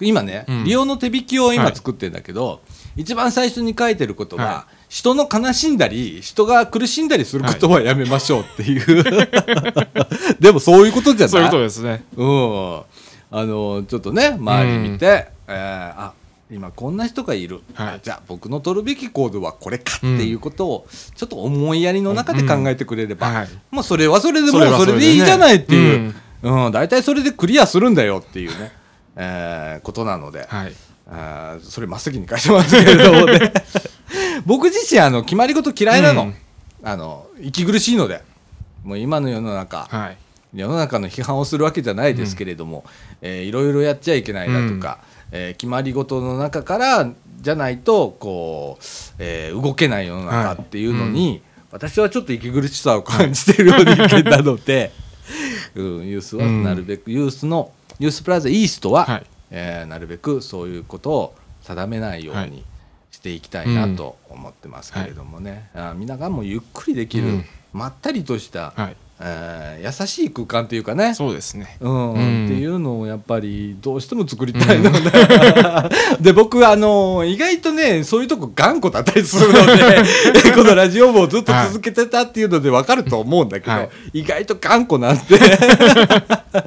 [0.00, 0.64] 今ね、うん。
[0.64, 2.60] 利用の手引きを今はい作ってるんだけど、
[2.96, 9.04] 一番最初に書いてることは、は人の悲しんだり人が苦しんだりすることはやめましょうっていう、
[10.40, 11.30] でもそういうことじゃない？
[11.30, 12.04] そういうことですね。
[12.16, 12.84] うん、あ
[13.44, 16.12] のちょっとね周り見て、えーあ
[16.54, 17.88] 今こんな人がいる、はい。
[17.94, 20.86] あじゃあ僕の取るべき行動はこれかっていうことを
[21.16, 23.48] ちょっと思いやりの中で考えてくれれば、うんはい。
[23.72, 26.72] もうそれはそれでもそうそれでいいじゃないっていう、うん。
[26.72, 28.72] 大体それでクリアするんだよっていうね、
[29.16, 30.72] えーことなので、はい。
[31.08, 33.52] あーそれ真っ先に書いてますけれどもね。
[34.46, 36.34] 僕自身あの決まり事嫌いなの,、うん。
[36.84, 38.22] あの息苦しいので。
[38.84, 40.16] もう今の世の中、はい。
[40.54, 42.84] 世の中の批判をするわけじゃないですけれども、
[43.22, 44.98] えーいろいろやっちゃいけないだとか、
[45.36, 48.84] えー決まり事の中からじゃないとこう、
[49.18, 54.92] えー動けない世の中っていうのに、私はちょっと息苦しさを感じているような人間なので、
[55.74, 59.26] うん、ユースはなるべく、ユースのユースプラザイーストは、はい。
[59.50, 62.64] えーなるべくそういうことを定めないようはいに
[63.10, 67.44] していきたいなと思ってますけれどもね、あー皆がもうゆっくりできる、うん。
[67.72, 71.14] まったりとした、はいえー優しい空間というかね。
[71.14, 71.76] そうですね。
[71.80, 72.12] うん。
[72.14, 72.44] うん。
[72.46, 75.00] っていうのをやっぱりどうしても作りたいの で、
[76.20, 80.02] で僕あの意外とねそういうとこ頑固だったりするので
[80.56, 83.90] このラジオ部をずっと続けてたっていうので分かると思うんだけど、はい。
[84.14, 85.38] 意外と頑固なんて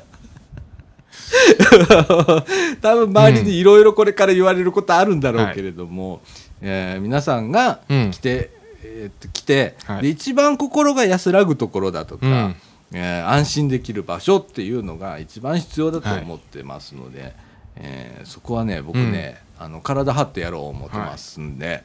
[2.82, 6.22] 多分周りにいろいろこれから言われることあるんだろうけれども、
[6.62, 8.12] えー皆さんがうん。
[8.12, 8.52] 来て、
[8.88, 10.02] えーっと来て、はい。
[10.04, 12.56] で一番心が安らぐところだとか、うん。
[12.94, 17.34] えー安心できる場所っていうのが一番必要だと思ってますので、
[17.76, 21.84] えーそこはね僕ね、あの体張ってやろう思ってますんで、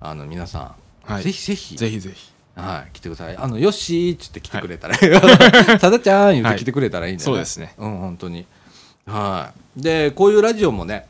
[0.00, 0.74] あの皆さ
[1.06, 1.22] ん、はい。
[1.22, 2.32] ぜひぜひぜひぜひ。
[2.54, 3.36] はい、来てください。
[3.38, 4.94] あの、よっしーっつって来てくれたら、
[5.80, 7.32] さだちゃん言って来てくれたらいいんだよね。
[7.32, 7.72] そうですね。
[7.78, 8.44] うん、本当に。
[9.06, 9.82] はい。
[9.82, 11.06] で、こういうラジオもね、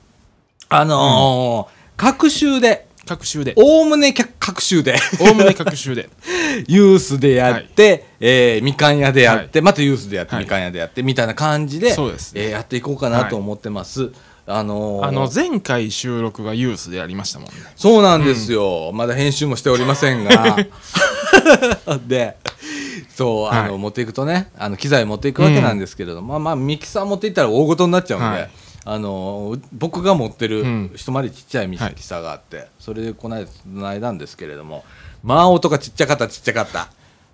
[0.68, 3.54] あのー各週で、各週で。
[3.56, 4.12] おおむね
[4.44, 6.10] 各週で、おおむね各週で。
[6.66, 10.44] ユースでやって、えーみかん屋でやって、またユースでやって、はい。
[10.44, 12.42] みかん屋でやって、みたいな感じで、そうですね。
[12.42, 14.10] えーやっていこうかなと思ってます。
[14.44, 17.54] あのーあの前回収録がユースでやりましたもんね。
[17.76, 20.56] そうなんですよ、まだ編集もしておりませんが。
[22.08, 22.36] で
[23.14, 23.78] そうあの、はい。
[23.78, 28.50] 持っていくとねあの機材持っていくわけなんですけれども、まあまあミキサー持っていったら大ごとになっちゃうんで、はい
[28.84, 30.92] あの僕が持ってるうん。
[30.94, 34.84] 一回りちっちゃいミキサーがあって、それでこの間つないだんですけれども
[35.22, 36.88] まあ音がちっちゃかったちっちゃかった。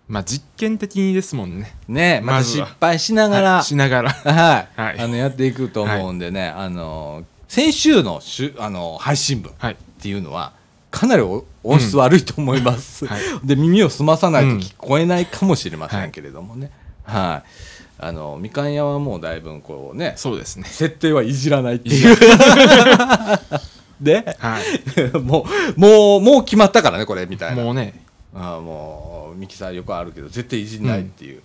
[0.09, 1.75] まあ実験的にですもんね。
[1.87, 3.65] ねまた失敗しながら、はい。
[3.65, 4.11] しながら。
[4.25, 4.99] はい、はい。
[4.99, 9.77] あのやっていくと思うんでね、あの先週のしゅあの配信分っはい。
[10.01, 10.53] ていうのは
[10.91, 13.21] かなりお音質悪いと思います、はい。
[13.45, 16.71] で耳を澄まさないと聞こえないかもしれませんけれどもね、
[17.03, 17.68] はい
[17.99, 20.65] あのみかん屋はもうだいぶこうねそうですね。
[20.65, 22.17] 設定はいじらないっていう。
[24.01, 24.65] ではい。
[25.19, 27.63] もうもうもう決まったからねこれみたいな。
[27.63, 28.05] もうね。
[28.35, 31.43] ああもうミキサーよくあるけど絶対いじんないっていう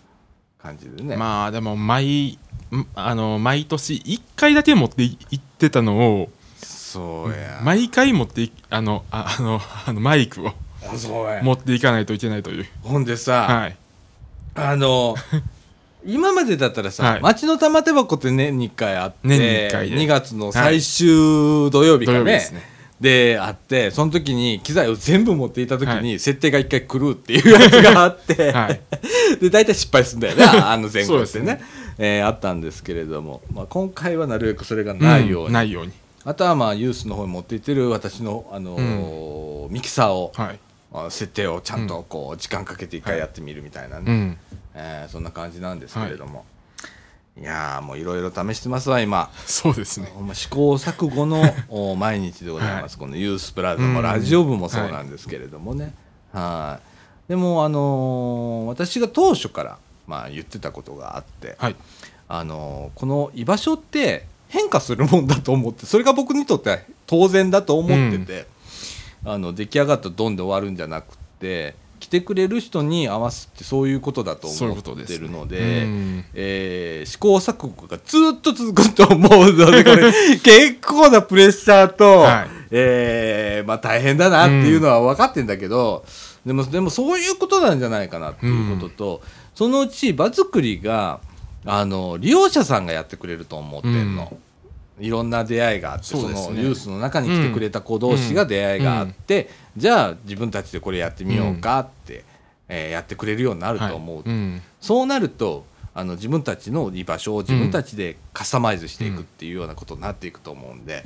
[0.62, 2.38] 感じでね、まあでも毎
[2.72, 10.54] んあの毎年1回だけ持ってい行ってたのをそうや、毎回持っていあのああのあのマイクを
[11.42, 12.66] 持っていかないといけないという。
[12.84, 13.78] ほんでさ、はい。
[14.56, 15.16] あの
[16.06, 17.22] 今までだったらさ、はい。
[17.22, 22.74] 町の玉手箱って年に1回あって年に一回で2月の最終土曜日か土曜日ね,、ですね。
[23.02, 28.82] であってその時に機材を全部持っていた時に、設定が1回狂うっていうやつがあって、 はい。
[29.42, 31.06] で大体失敗するんだよね あの前後ってね。
[31.06, 31.62] そうですね。
[31.98, 35.92] えーあったんですけれども、まあ、今回はなるべくそれがないように、んないように。
[36.26, 40.60] あとはまあユースの方に持っていってる私の、あのーミキサーを、はい。
[40.60, 40.62] あ
[41.10, 44.38] 設定をちゃんとこう時間かけて一回やってみるみたいなね、うん。
[44.75, 46.45] えーそんな感じなんですけれども、
[47.39, 49.32] い、やーもういろいろ試してますわ今。
[49.45, 50.12] そうですね。
[50.34, 54.03] 試行錯誤のお毎日でございます、 このユースプラザもうん。
[54.03, 55.93] ラジオ部もそうなんですけれどもね、
[56.32, 56.79] は
[57.27, 57.29] い。
[57.29, 59.77] でもあのー私が当初から
[60.08, 61.75] まあ言ってたことがあって、はい。
[62.27, 66.77] あのーこの居場所って変化するもんだと思ってそれが僕にとっては
[67.08, 68.47] 当然だと思ってて、
[69.26, 79.84] あの出来上がったドンで終わるんじゃなくて来てくれる人に合わせてそういうことだと思ってるのでうんえー試行錯誤がずっと続くと思うので
[80.44, 82.64] 結構なプレッシャーと、はい。
[82.76, 86.04] えーまあ、大変だなっていうのは分かってんだけど、
[86.44, 89.22] でもでもそういうことなんじゃないかなっていうことと、
[89.54, 91.20] そのうち場作りが
[91.66, 94.36] あの利用者さんがやってくれると思ってんの。
[95.04, 96.34] いろんな出会いがあってそ,、ね。
[96.34, 102.24] のユースの中に来てくれた子同士が出会いがあって、じゃあ自分たちでこれやってみようかって、
[102.70, 104.30] えーやってくれるようになると思う、はい。
[104.30, 104.62] うん。
[104.80, 111.04] そうなるとあの自分たちの居場所を自分たちでカスタマイズしていくっていうようなことになっていくと思うんで、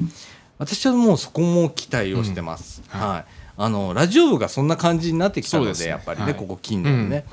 [0.60, 3.00] 私はもうそこも期待をしてます、うん。
[3.00, 3.26] はい。
[3.58, 5.86] あのラジオ部がそんな感じになってきたのでね。
[5.88, 6.36] やっぱりね、はい。
[6.36, 7.26] ここ近年ね、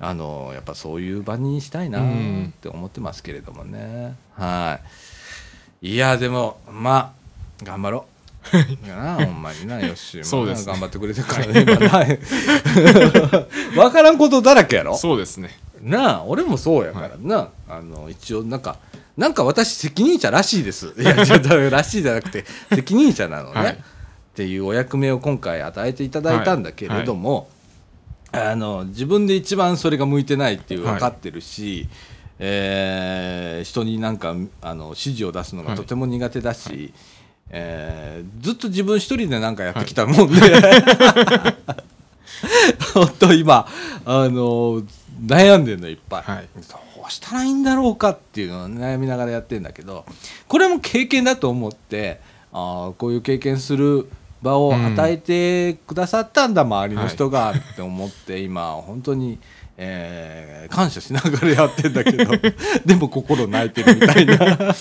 [0.00, 4.86] あのやっぱそういう場にしたいなって思ってますけれどもね、はい
[5.82, 7.14] いやでもま
[7.60, 8.06] あ頑張ろ
[8.52, 8.56] う。
[8.56, 10.72] いやなほんまになよっしそうですね。
[10.72, 12.06] 頑張ってくれてるからね今な
[13.74, 14.96] 分からんことだらけやろ？
[14.96, 15.50] そうですね。
[15.82, 17.10] なあ俺もそうやから。
[17.20, 18.78] な、あの一応なんか
[19.16, 20.94] なんか私責任者らしいです。
[20.96, 23.72] いやちょっとらしいじゃなくて責任者なのね、はい。
[23.72, 23.76] っ
[24.34, 27.48] ていうお役目を今回与えていただいたんだけれども、
[28.32, 30.94] あの自分で一番それが向いてないっていうはい。
[30.94, 31.88] 分かってるし、
[32.38, 36.92] えー人になんかあの指示を出すのがとても苦手だし、
[37.50, 40.40] えーずっと自分一人でなんかやってきたもんで、
[42.94, 43.66] 本当今
[44.04, 44.82] あの
[45.24, 46.48] 悩んでるのいっぱい、はい。
[46.54, 46.62] ど
[47.08, 50.04] うしたらいいんだろうかっていうのを悩みながらやってるんだけど
[50.48, 52.20] これも経験だと思って
[52.52, 54.08] あーこういう経験する
[54.42, 59.38] 場を与えてくださったんだ、周りの人がって思って今本当に、
[59.76, 62.32] えー感謝しながらやってんだけど。
[62.84, 64.74] でも心泣いてるみたいな。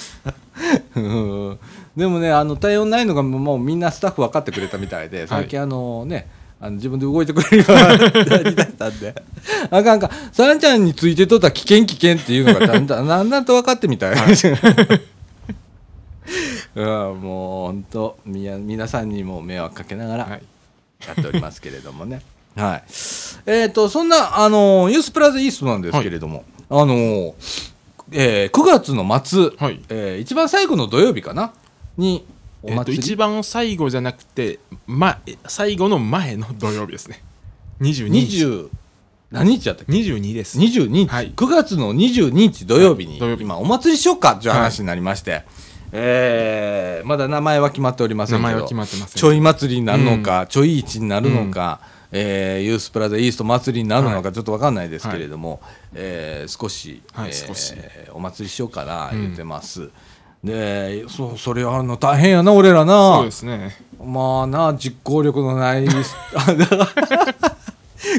[0.95, 1.59] うん。
[1.95, 6.27] でもねあの対応ないのがもうみんなスタッフ分かってくれたみたいで最近あのね、
[6.59, 9.15] あの自分で動いてくれるようになりだしたんで。
[9.69, 14.15] あかんかさんちゃんについてとったら危険危険っていうのがだんだんだんだんと分かってみたい、
[16.75, 16.85] うん、
[17.21, 20.43] もう本当みや皆さんにも迷惑かけながらはい。
[21.07, 22.15] やっておりますけれどもね。
[22.15, 22.23] はい。
[23.45, 27.35] えっ、と、そんな、あの、ユースプラザイーストなんですけれども、あの、
[28.11, 29.81] えー9月の末、はい。
[29.89, 31.53] えー一番最後の土曜日かな？
[31.97, 32.25] に、
[32.63, 37.21] おえっと祭り、一番最後じゃなくて、ま、最後の前の土曜日ですね。
[37.81, 38.45] 22日。
[38.45, 38.69] 20
[39.31, 40.57] 何日やったっけ？22です。
[40.57, 41.31] 22日、はい。
[41.35, 43.19] 9月の22日土曜日に、はい。
[43.19, 43.43] 土曜日。
[43.43, 45.43] 今お祭りしようかという話になりまして、
[45.91, 51.79] えーまだ名前は決まっておりませんけど名前は決まってませんちょい祭りになるのか、ちょい市になるのか、
[52.17, 55.59] えーユースプラザイースト祭りになるのかはちょっと分かんないですけれども、
[55.93, 57.73] えー少し、はいえー少し。
[58.13, 59.89] お祭りしようかな言ってます、
[60.41, 63.17] でそそれあるの大変やな俺らな。
[63.17, 63.75] そうですね。
[64.01, 65.85] まあな実行力のない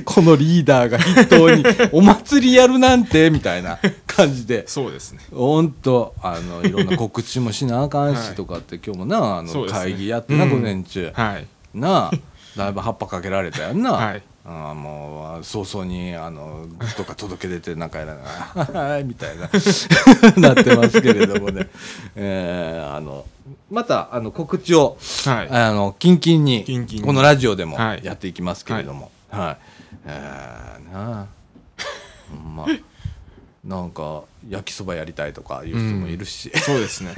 [0.05, 4.65] このリーダーが筆頭に お祭りやるなんてみたいな感じで。
[4.67, 5.21] そうですね。
[5.33, 8.35] ほんとあのいろんな告知もしなあかんしはい。
[8.35, 10.51] とかって今日もなあの会議やってなうん。
[10.51, 11.11] 午前中。
[11.15, 11.47] はい。
[11.75, 12.19] なあ
[12.57, 14.23] だいぶ葉っぱかけられたやんな、はい。
[14.45, 16.67] ああもう早々にあの
[16.97, 19.51] とか届け出てなんかやらなはい みたいな
[20.55, 21.69] なってますけれどもね、
[22.15, 23.25] えーあの
[23.71, 25.49] またあの告知をはい。
[25.51, 26.65] あのキンキンに
[27.05, 28.01] このラジオでもはい。
[28.05, 29.57] やっていきますけれども、はい。
[30.07, 31.27] えーなあ。
[32.31, 32.67] ほんま。
[33.65, 37.15] なんか焼きそばやりたいとかいう人もいるし、そうですね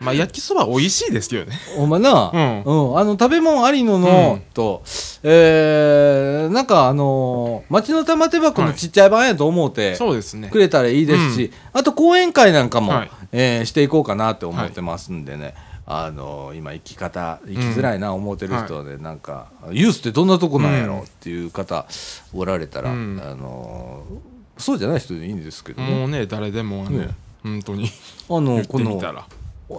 [0.00, 1.56] まあ焼きそば美味しいですけどね。
[1.78, 2.62] お前な、うん。
[2.62, 2.98] うん。
[2.98, 4.40] あの食べ物ありのの、うん。
[4.52, 4.82] と、
[5.22, 10.50] えーなんかあのー町の玉手箱のちっちゃい版やと思うて、そうですね。
[10.50, 13.10] くれたらいいですし、あと講演会なんかも、はい。
[13.32, 15.54] えーしていこうかなって思ってますんでね、
[15.86, 20.94] あのー今生き方生きづらいな思ってる人で、なんかユースってどんなとこなんやろ？
[20.94, 21.00] うん。
[21.02, 21.86] っていう方
[22.34, 23.20] おられたら、うん。
[23.24, 27.08] あのーそうじゃない人でいいんですけどね、もうね誰でもあの、ね。
[27.42, 27.90] 本当に。
[28.28, 29.26] あの言っこのてみたら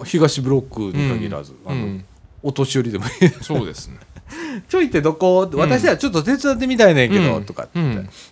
[0.04, 2.04] 東ブロックに限らず、あのうん。
[2.42, 3.28] お年寄りでもいい。
[3.42, 3.98] そうですね。
[4.68, 7.44] ちょいってどこ、私はちょっと手伝ってみたいねんけど、うん。
[7.44, 7.80] とかって。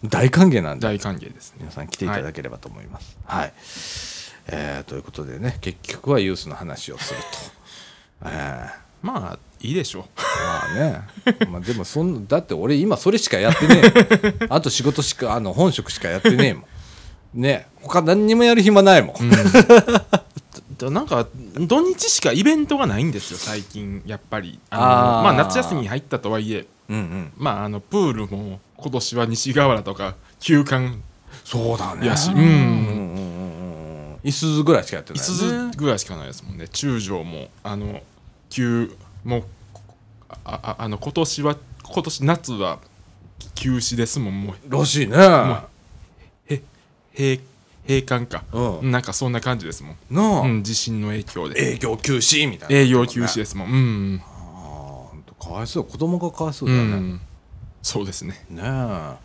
[0.04, 0.86] 大歓迎なんで。
[0.86, 1.58] 大歓迎ですね。
[1.60, 3.16] 皆さん来ていただければと思います。
[3.24, 3.52] はい、
[4.48, 7.20] えーということでね結局はユースの話をする
[8.22, 8.28] と。
[8.28, 8.28] え
[8.80, 11.00] ーまあいいでしょまあね、
[11.50, 13.82] まあ、でもそんだって俺今それしかやってね
[14.40, 16.64] え あと仕事しかあの本職しかやってねえもん。
[17.34, 17.66] ね。
[17.82, 19.30] 他何にもやる暇ないもん、う、うん、
[20.80, 24.58] なんか土日しかイベントがないんですよ最近やっぱり。
[24.70, 24.82] あの
[25.22, 26.66] まあ夏休みに入ったとはいえ。
[26.88, 27.32] うんうん。
[27.36, 30.98] まああのプールも今年は西河原とか休館。
[31.44, 32.06] そうだね。
[32.06, 32.38] やしうん。
[32.38, 34.18] うんうんうんうん。
[34.24, 36.68] いすずぐらいしかやってないいすずぐらいしかないですもんね。
[36.68, 38.02] 中条もあの
[38.50, 39.44] 休もう
[40.44, 42.78] あああの今年は今年夏は
[43.54, 44.72] 休止ですもんもう。
[44.72, 45.16] らしいね、
[46.48, 46.62] へ
[47.16, 47.38] 閉
[47.86, 48.90] 閉館か、うん。
[48.90, 51.72] なんかそんな感じですもん、なあ、うん、地震の影響で。
[51.74, 52.76] 営業休止みたいな。
[52.76, 53.68] 営業休止ですもん。
[53.68, 54.30] うん、ああ
[55.10, 55.84] ほんとかわいそう。
[55.84, 57.20] 子供がかわいそううだよね、ん、
[57.82, 58.60] そうですね、ねえ。
[58.60, 59.18] いや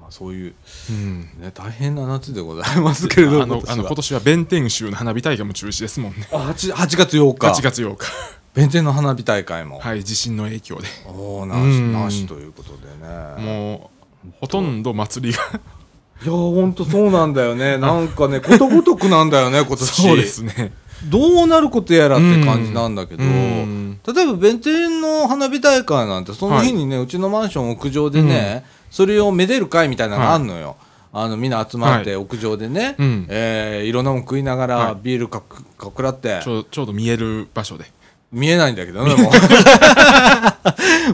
[0.00, 0.54] まあそういう、
[0.90, 3.42] うん、ね、大変な夏でございますけれども。
[3.42, 6.28] あのあの今年は弁天州の花火大会も中止ですもんね。
[6.32, 7.46] あ 8, 8月8日。
[7.48, 8.06] 8月8日。
[8.54, 10.88] 弁天の花火大会も、はい地震の影響で。
[11.06, 11.92] おおなしうん。
[11.92, 13.44] なしということでね。
[13.44, 13.90] も
[14.24, 15.60] うほとんど祭りが
[16.22, 17.76] いやほんとそうなんだよね。
[17.78, 20.02] なんかねことごとくなんだよね今年。
[20.02, 20.72] そうですね。
[21.04, 24.00] どうなることやらって感じなんだけど、うん。
[24.14, 30.76] 例えば弁天の花火大会なんてその日にね、うちのマンション屋上でね、それをめでる会みたいなのがあんのよ、
[31.12, 33.26] あのみんな集まっては屋上でね、うん。
[33.28, 34.86] えーいろんなもん食いながはい。
[34.88, 36.40] らビールかくかくらって。
[36.42, 37.84] ちょちょうど見える場所で。
[38.32, 39.30] 見えないんだけどね も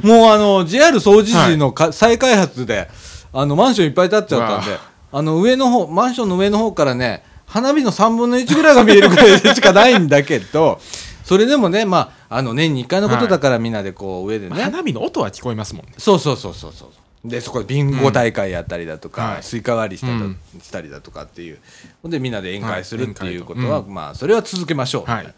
[0.04, 0.06] う。
[0.06, 2.88] もうあの JR 総除寺のか、再開発で
[3.32, 4.78] あのマンションいっぱい建っちゃったんで
[5.12, 10.80] あの上の方マンションの上の方からね花火の3分の1ぐらいが見えるぐらいでしかないんだけど
[11.22, 15.92] それでもねまああの年に1回のことだからみんなでこう上でね、花火の音は聞こえますもんね。
[15.98, 17.28] そうそうそうそうそう。
[17.28, 19.42] でそこでビンゴ大会やったりだとか、はい。
[19.42, 20.38] スイカ割りしたりだ,、うん。
[20.60, 21.58] したりだとかっていう。
[22.02, 23.70] ほんでみんなで宴会するっていうことはい。
[23.70, 25.34] は、宴会まあそれは続けましょう、はい。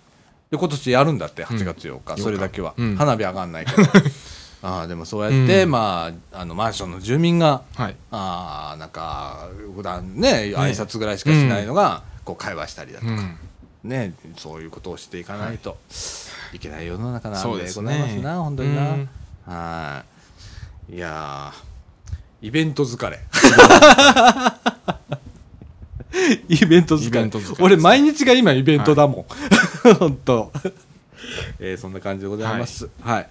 [0.50, 2.22] で今年やるんだって8月8日、うん。
[2.22, 2.96] それだけは、うん。
[2.96, 3.82] 花火上がんないけど
[4.64, 5.70] ああでもそうやって、うん。
[5.70, 7.96] まああのマンションの住民がはい。
[8.10, 13.36] ああなんか普段ね挨拶ぐらいしかしないのが、こう会話したりだとか、うん。
[13.84, 15.76] ねそういうことをしていかないと
[16.54, 16.58] い。
[16.58, 19.08] けない世の中なんでございますねな、本当にな、うん。
[19.46, 20.04] は
[20.90, 20.94] い。
[20.94, 21.64] いやー
[22.48, 23.20] イベント疲れ。
[26.48, 27.64] イベント疲れ。
[27.64, 29.24] 俺毎日が今イベントだもん、
[29.98, 30.52] 本当
[31.58, 32.88] えーそんな感じでございます。
[33.00, 33.28] はい、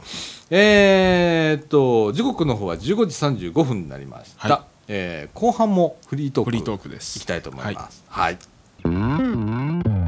[0.49, 4.63] えーっと時刻の方は15時35分になりました、はい。
[4.87, 7.17] えー後半もフリートークフリートークです。
[7.17, 8.03] いきたいと思います。
[8.07, 8.37] はい。
[8.83, 10.02] はい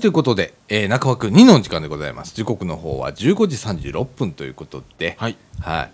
[0.00, 2.34] ということで、えー中枠2の時間でございます。
[2.34, 5.36] 時刻の方は15時36分ということで、はい。
[5.60, 5.92] はい。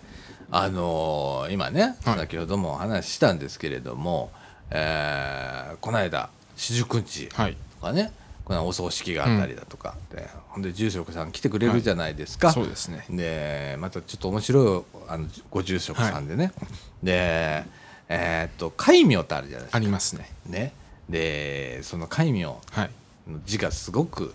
[0.51, 2.18] あのー今ね、はい。
[2.18, 4.30] 先ほどもお話ししたんですけれども、
[4.70, 7.57] えーこの間四十九日はい。
[7.80, 8.12] とかね
[8.45, 13.07] このお葬式があったりだとかで、ほんで住職さん来てくれるじゃないですか、そうですね。
[13.09, 16.53] でまたちょっと面白いあのご住職さんでね、
[17.03, 17.64] で
[18.09, 19.76] えーっと戒名ってあるじゃないですか。
[19.76, 20.30] ありますね。
[20.47, 20.72] ね。
[21.09, 22.42] でその戒名。
[22.42, 22.90] のはい
[23.45, 24.35] 字がすごく、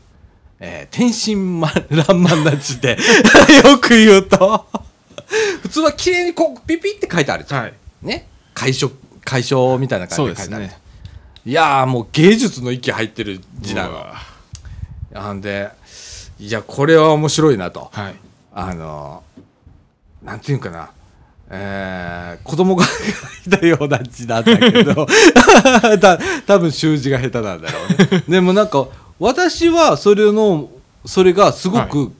[0.60, 2.98] えー天真爛漫な字で
[3.64, 4.66] よく言うと。
[5.62, 7.74] 普通は綺麗にこうピピって書いてあるじゃん、はい。
[8.02, 8.28] ね。
[8.54, 8.92] 解消
[9.24, 10.80] 解消みたいな感じで書いてあるね
[11.46, 14.06] いやーもう芸術の域入ってる字なの
[15.12, 15.70] なんで
[16.40, 17.90] いやこれは面白いなと。
[17.94, 18.16] はい。
[18.54, 19.24] あの
[20.24, 20.92] なんていうかな
[21.52, 22.91] えー、子供が書
[23.56, 25.08] いたような字なんだけど
[26.00, 28.24] た多分習字が下手なんだろうね。
[28.30, 28.88] でもなんか
[29.20, 30.70] 私はそれの
[31.06, 32.12] それがすごく、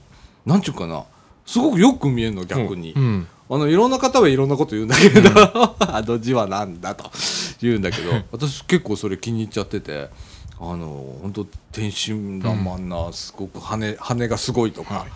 [0.44, 1.04] なんていうかな。
[1.46, 3.26] すごくよく見えるの逆に、うん。
[3.48, 5.30] あのいろんな方はいろんなこと言うんだけど、
[5.80, 7.10] あの字はなんだと
[7.60, 10.08] 言うんだけど私結構それ気に入っちゃってて
[10.60, 15.08] あの本当天真爛漫なすごく羽羽がすごいとか、はい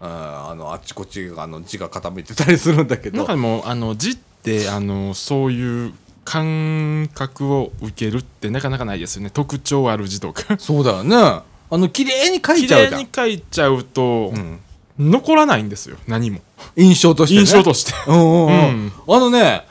[0.00, 3.18] ああのあっちこっちがあの字が傾いてたりするんだけど。
[3.18, 5.92] なんかでもあの字ってあのそういう
[6.24, 9.30] 感覚を受けるってなかなかないですよね。
[9.30, 10.58] 特徴ある字とか。
[10.58, 11.16] そうだよね。
[11.16, 12.90] あの綺麗に書い綺ちゃうじゃん。
[12.92, 14.60] 麗に書いちゃうと、うん。
[14.98, 15.96] 残らないんですよ。
[16.06, 16.40] 何も。
[16.76, 17.92] 印象として、ね、印象として。
[18.08, 19.64] うんうんあのね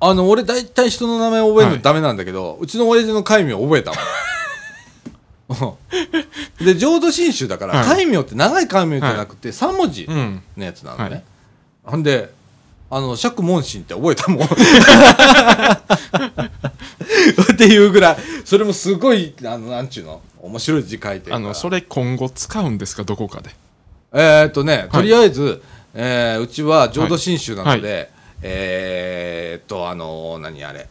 [0.00, 4.00] あの俺大体人の名前覚えるはいのダメなんだけど、うちの親父の戒名覚えたもん
[6.64, 7.86] で浄土真宗だから、はい。
[7.86, 10.42] 戒名って長い戒名じゃなくて3文字うん。
[10.56, 11.24] のやつなのね、はい。
[11.84, 12.32] ほんで
[12.90, 14.48] あの釈門神って覚えたもん。
[17.52, 21.36] っていうぐらいそれもすごいあのなんちゅうの面白い字書いてるから。
[21.36, 23.04] あのそれ今後使うんですか？
[23.04, 23.50] どこかで。
[24.12, 25.60] えーっとね、とりあえず、
[25.94, 28.06] えーうちは浄土真宗なので、は
[28.42, 30.86] えーっと、あのー何あれ、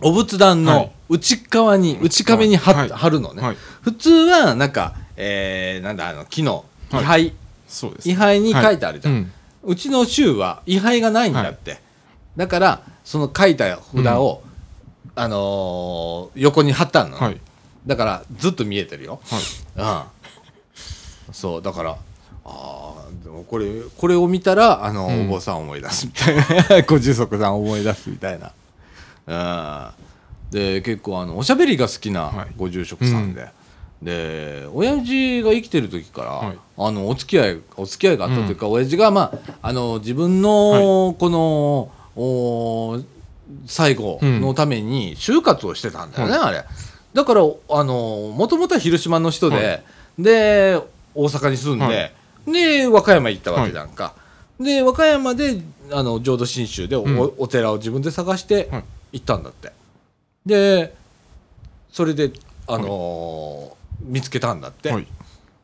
[0.00, 0.90] お仏壇のはい。
[1.08, 3.56] 内側に、内壁に貼,、はるのね、はい。
[3.82, 7.32] 普通は、なんか、えーなんだ、あの木の位牌、はい
[7.68, 8.10] そうです。
[8.10, 9.14] 位牌に書いてあるじゃん。
[9.14, 9.28] はいう
[9.72, 11.80] うちの宗は位牌がないんだって。
[12.36, 14.42] だから、その書いた札を、
[15.14, 17.40] あのー横に貼ったの、はい。
[17.86, 19.20] だから、ずっと見えてるよ。
[19.24, 20.06] はい。
[21.28, 21.96] うん、そうだから
[22.44, 23.66] あーでもこれ
[23.96, 25.26] これを見たらあの、うん。
[25.26, 26.82] お坊さんを思い出すみたいな。
[26.86, 28.52] ご住職さんを思い出すみたいな、うん、
[29.26, 32.52] で結構あのおしゃべりが好きなはい。
[32.56, 33.48] ご住職さんで、
[34.02, 36.58] で親父が生きてる時から、はい。
[36.78, 43.02] あのお付き合いお付き合いがあったというか、親父がまああの自分のこの、お
[43.66, 46.64] 最後のために就活をしてたんだよね、あれ。
[47.12, 49.82] だからあのもともとは広島の人で、はい。
[50.18, 50.80] で
[51.14, 52.12] 大阪に住んで、はい。
[52.52, 54.14] で和歌山行ったわけじゃんか、
[54.60, 55.60] で和歌山で
[55.90, 57.32] あの浄土真宗でお,、うん。
[57.38, 58.84] お寺を自分で探してはい
[59.16, 59.72] 行ったんだって。
[60.44, 60.94] で
[61.90, 62.30] それで
[62.66, 65.06] あのー見つけたんだって、はい。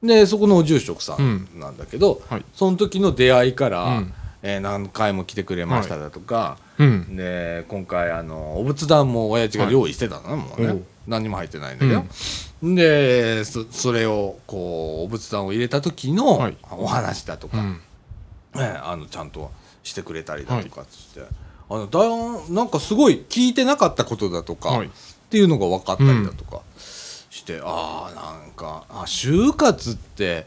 [0.03, 2.45] でそこのお住職さんなんだけど、はい。
[2.55, 4.15] その時の出会いから、うん。
[4.43, 7.15] えー何回も来てくれましただとか、うん。
[7.15, 10.83] で今回あのお仏壇も親父が用意してたのね、もうね。
[11.07, 16.57] 何にも入ってないんだけど、でそそれをこうお仏壇を入れた時のはい。
[16.71, 17.81] お話だとか、うん。
[18.55, 19.51] ね、あのちゃんと
[19.83, 21.29] してくれたりだとかっつって、
[21.73, 24.89] あのだなんかすごい聞いてなかったことだとか、はい。
[24.89, 24.91] っ
[25.31, 26.61] ていうのが分かったりだとか
[27.31, 30.47] して、ああなんかあ就活って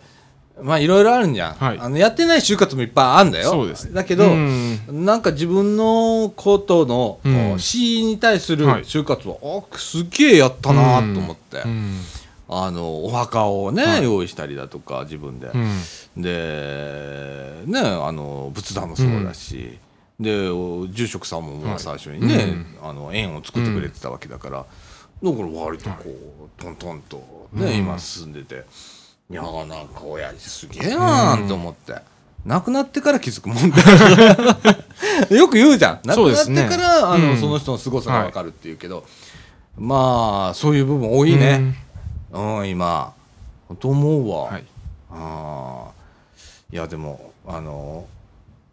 [0.62, 1.80] まあいろいろあるんじゃん、はい。
[1.80, 3.50] あのやってない就活もいっぱいあるんだよ。
[3.50, 4.80] そうですだけど、うん。
[4.88, 7.60] なんか自分のことの、うん。
[7.60, 8.84] 死に対するはい。
[8.84, 12.00] 就活は、あすげえやったなと思って、うん。
[12.48, 14.04] あのお墓をね、はい。
[14.04, 16.22] 用意したりだとか自分で、うん。
[16.22, 19.80] でねあの仏壇もそうだし、
[20.20, 22.45] でお住職さんも最初にね、はい
[22.84, 24.66] あの縁を作ってくれてたわけだから、
[25.24, 27.78] だから割とこう、トントンとね、うん。
[27.78, 28.66] 今進んでて。
[29.30, 31.95] いやーなんか親父すげえなーと思って。
[32.45, 33.78] 亡くなってから気づくもんだ。
[35.36, 35.99] よく言うじゃん。
[36.05, 37.39] 亡くなってから、あのうん。
[37.39, 39.03] その人の凄さが分かるっていうけど、
[39.78, 41.76] まあそういう部分多いね、
[42.32, 43.13] うん、今。
[43.80, 44.63] と思うわ、はい。
[45.09, 45.91] ああ
[46.72, 48.05] いやでもあの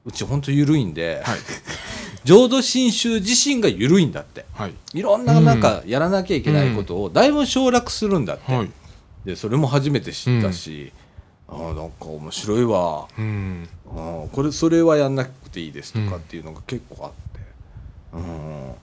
[0.05, 1.39] うちほんと緩いんで、はい。
[2.25, 4.45] 浄土真宗自身が緩いんだって。
[4.55, 4.75] はい。
[4.95, 8.71] いろんななんかやらなきゃいけないことをだいぶ省略するんだって、はい。
[9.25, 10.93] でそれも初めて知ったし、
[11.49, 13.07] ああなんか面白いわ。
[13.19, 13.69] うん。
[13.89, 17.41] ああこれそれはやんなくていいですとかっていうのが結構あって。
[18.15, 18.75] うん。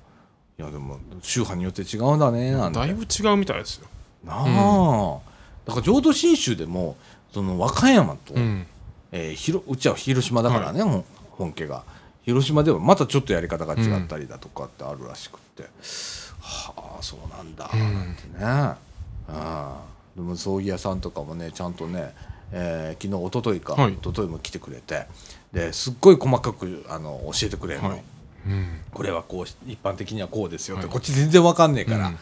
[0.59, 2.79] いやでも宗派によって違うんだねなんて。
[2.79, 3.87] だいぶ違うみたいですよ。
[4.25, 5.19] なあ、
[5.65, 6.97] だから浄土真宗でも
[7.33, 8.65] その和歌山と、うん
[9.11, 11.83] えーひろうちは広島だからね、ほん本家が。
[12.23, 15.63] 広島ではまたちょっとやり方が違ったりだとかってあるらしくって、
[16.39, 18.77] はあそうなんだなんてね、
[19.27, 19.83] あ
[20.15, 22.13] でも葬儀屋さんとかもねちゃんとね、
[22.51, 23.93] えー昨日一昨日か、はい。
[23.93, 25.05] 一昨日も来てくれて。
[25.53, 28.03] ですっごい細かくあの教えてくれるの、はい。
[28.47, 28.81] うん。
[28.93, 30.93] これはこうし一般的にはこうですよって、はい。
[30.93, 32.13] こっち全然わかんねえから、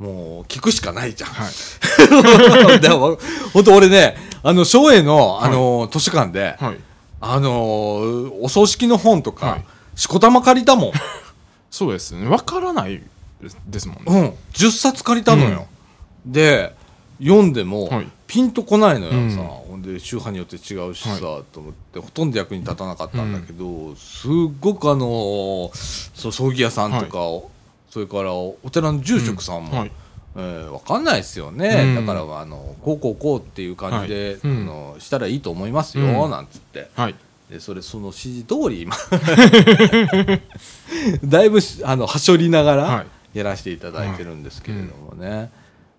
[0.00, 0.06] うん。
[0.06, 1.30] もう聞くしかないじゃん。
[1.30, 2.78] はい。
[2.80, 3.18] でも
[3.52, 4.16] 本当俺ね
[4.48, 6.76] あの松江のあの、図書館で、はい。
[7.20, 9.64] あのーお葬式の本とか、はい。
[9.96, 10.92] しこたま借りたもん、
[11.68, 12.28] そうですね。
[12.28, 13.02] 分からない
[13.66, 14.02] ですもんね。
[14.06, 15.66] うん、10冊借りたのよ、
[16.24, 16.76] で
[17.20, 18.08] 読んでも、はい。
[18.28, 19.12] ピンとこないのよ。
[19.12, 19.34] うん。
[19.34, 21.42] さ、ほんで宗派によって違うしさ、はい。
[21.52, 24.30] と思ってほとんど役に立たなかったんだけど、すっ
[24.60, 27.18] ごくあのーそう葬儀屋さんとか、
[27.90, 29.92] それからお寺の住職さんも、はい
[30.36, 32.06] えー、分かんないですよね、うん。
[32.06, 34.38] だからあのこうこうこうっていう感じで、はい。
[34.44, 34.62] うん。
[34.62, 36.30] あのしたらいいと思いますよ、うん。
[36.30, 36.90] なんつって。
[36.94, 37.14] はい。
[37.50, 38.96] でそれその指示通り今
[41.24, 43.06] だいぶしあのはしょりながらはい。
[43.38, 45.50] やらせていただいてるんですけれどもね、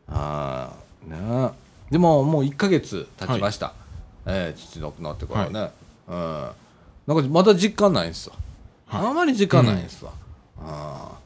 [0.08, 1.52] あーね。
[1.92, 3.74] でももう1か月経ちました、
[4.26, 5.72] えー父亡くなってからね、
[6.08, 6.50] うん、
[7.06, 8.34] なんかまだ実感ないんですよ、
[8.88, 9.08] はい。
[9.08, 10.12] あまり実感ないんですわ、
[10.60, 11.18] あー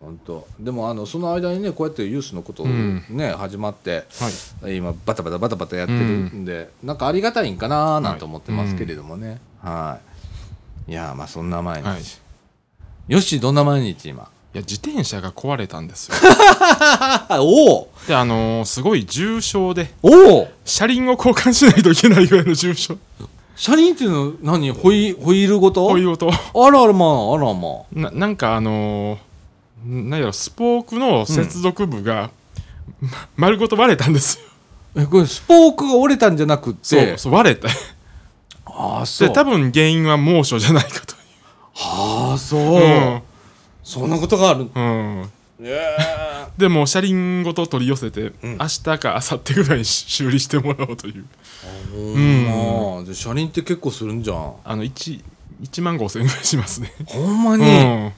[0.00, 0.46] 本当。
[0.60, 3.04] でもあのその間にねこうやってユースのことをうん。
[3.10, 4.04] ね、始まって
[4.62, 4.76] はい。
[4.76, 9.40] 今バタバタバタバタやってるんで、なんかありがたいんかななんて思ってますけれどもね。
[9.60, 9.98] は
[10.86, 13.12] い、い、やーまあそんな毎日、はい。
[13.12, 14.28] よしどんな毎日今？
[14.54, 16.16] いや自転車が壊れたんですよ。
[16.20, 22.96] あ おおであのーすごい重傷でおお車輪を交換しないといけないぐらいの重傷。
[23.56, 24.70] 車輪っていうのは何？
[24.70, 25.86] ホイホイールごと？
[25.88, 27.84] こういう音あらあらまああらまあ。
[27.92, 29.18] ななんかあのー
[29.88, 32.30] なんやろスポークの接続部が、
[33.00, 35.02] ま丸ごと割れたんですよ。
[35.02, 36.78] えこれスポークが折れたんじゃなくって？
[36.82, 37.68] そうそう割れた。
[38.66, 39.28] ああそう。
[39.28, 41.14] で多分原因は猛暑じゃないかと
[41.80, 43.22] ああそう、いう
[43.82, 44.68] そんなことがある？
[44.74, 45.30] うん、
[46.58, 48.34] でも車輪ごと取り寄せて、ん。
[48.42, 51.24] 明日か明後日ぐらいに修理してもらおうという。
[51.94, 52.44] えうん。
[52.96, 54.52] まあで車輪って結構するんじゃん。
[54.64, 55.22] あの 1,
[55.62, 58.12] 1万5000円ぐらいしますね、ほんまうに、ん、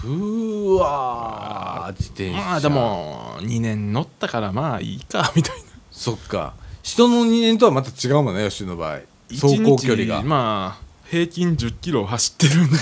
[0.00, 2.36] ふーわー自転車。
[2.36, 5.64] まあでも2年乗ったからまあいいかみたいな。
[5.90, 6.54] そっか。
[6.82, 9.00] 人の2年とはまた違うもんね吉野の場合。
[9.30, 10.22] 走行距離が。
[10.22, 12.76] まあ平均1 0キロ走ってるんで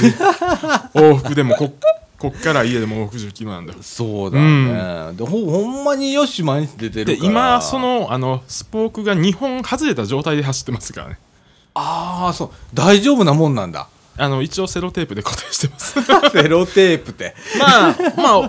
[0.94, 1.72] 往復でもこ
[2.18, 7.28] こっから家でも往復1 0キロなんだそうだね、でほほんまによし毎日出てるでから。
[7.30, 11.18] 今そのあのスポークが2本外れた状態で走ってますからね。
[11.74, 12.50] ああそう。
[12.74, 13.88] 大丈夫なもんなんだ
[14.18, 15.94] あの一応セロテープで固定してます。
[16.32, 17.34] セロテープって。
[17.58, 18.46] まあま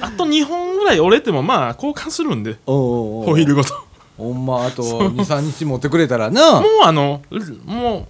[0.00, 2.56] ああと2本ぐらい折れてもまあ交換するんで。
[2.66, 3.24] おうおうおう。
[3.26, 3.74] ホイールごと。
[4.16, 6.60] ほんまあと23日持ってくれたらな。
[6.60, 7.22] もうあの
[7.64, 8.08] も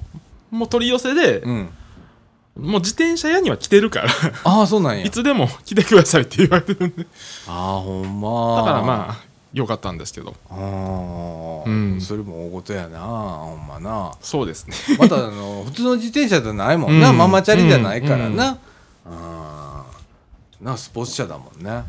[0.53, 1.69] うもう取り寄せで、うん。
[2.59, 4.09] もう自転車屋には来てるから。
[4.45, 5.05] ああそうなんや。
[5.05, 7.07] いつでも来てくださいって言われてるんで。
[7.49, 8.57] ああほんま。
[8.57, 10.35] だからまあよかったんですけど。
[10.49, 12.01] ああ、うん。
[12.01, 14.13] それも大事やなほんまな。
[14.21, 14.75] そうですね。
[14.99, 17.19] またあの 普通の自転車じゃないもんな、うん。
[17.19, 18.37] ママチャリじゃないからうん。
[18.37, 18.59] な、
[19.07, 20.65] あー。
[20.65, 21.85] なスポーツ車だもんね。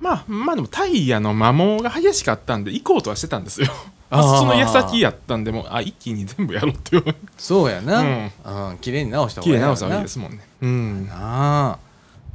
[0.00, 3.68] まあまあでもタイヤの摩耗が激しかったんで行こうとはしてたんですよ。
[4.10, 4.22] あー。
[4.38, 8.32] その矢先やったんでもうあ一気に全部やろうって言われてそうやな、うん。
[8.70, 10.40] うん綺麗に直した方がいい直した方がいいですもんね。
[10.60, 11.06] うん。
[11.06, 11.78] なあ。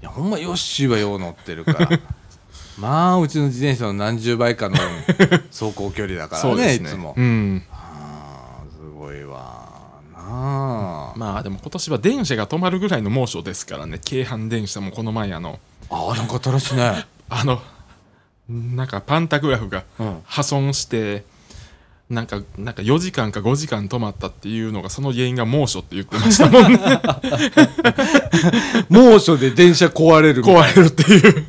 [0.02, 1.90] いやほんまヨッシーはよう乗ってるから
[2.82, 4.76] まあうちの自転車の何十倍かの
[5.52, 6.74] 走行距離だからねね。
[6.76, 7.64] いつも、うん。
[7.72, 9.70] あーすごいわ
[10.16, 15.60] なあ、まあでも今年は電車が止まるぐらいの猛暑ですからね京阪電車もこの前あの
[15.92, 17.06] あーなんか新しいね。
[17.30, 17.62] あの
[18.50, 20.22] なんかパンタグラフがうん。
[20.26, 21.24] 破損して
[22.10, 26.80] なんかなんか4時間か5時間止まったっていうのがその原因が猛暑って言ってましたもんね。
[28.90, 31.46] 猛暑で電車壊れる壊れるっていう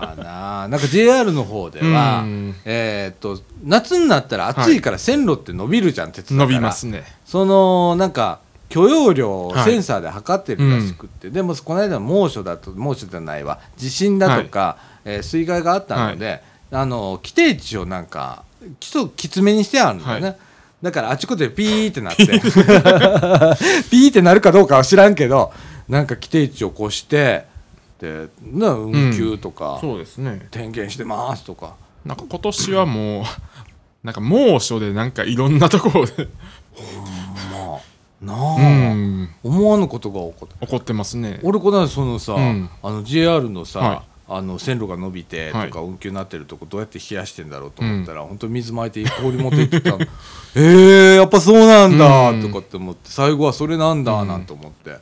[0.00, 2.54] まあななんか JR の方では、うん。
[2.64, 6.48] えーっと夏になったら暑いから線路って伸びるじゃん、鉄だから。
[6.54, 7.04] 伸びますね。
[7.24, 13.60] そのなんか許容量をはいセンサーで測ってるらしくって、でもこの間猛暑だと猛暑じゃないわ。
[13.76, 18.42] 地震だとか、えー水害があったので、あの規定値をなんか
[18.80, 20.36] 基礎きつめにしてあるんだよね、は
[20.82, 22.26] だからあちこちでピーってなって。
[23.90, 25.52] ピーってなるかどうかは知らんけど
[25.88, 27.46] なんか規定値を越して
[27.98, 30.48] でな運休とか、そうですね。
[30.50, 31.74] 点検してますとか。
[32.04, 33.24] なんか今年はもう
[34.04, 36.28] なんか猛暑でなんかいろんなところで。
[37.52, 37.76] ま。
[37.76, 39.28] あなあ、うん。
[39.42, 40.66] 思わぬことが起こった。
[40.66, 41.40] 怒ってますね。
[41.42, 42.70] 俺この間そのさ、うん。
[42.82, 45.70] あの JR のさ、はあの線路が伸びてとはい。
[45.70, 49.98] か運休になってるとこどうやって冷やしてんだろうと思ったら、本当水巻いて氷持って行ってたの。
[50.56, 52.42] えー、やっぱそうなんだうん。
[52.42, 54.96] とかって思って最後はそれなんだうんなんて思って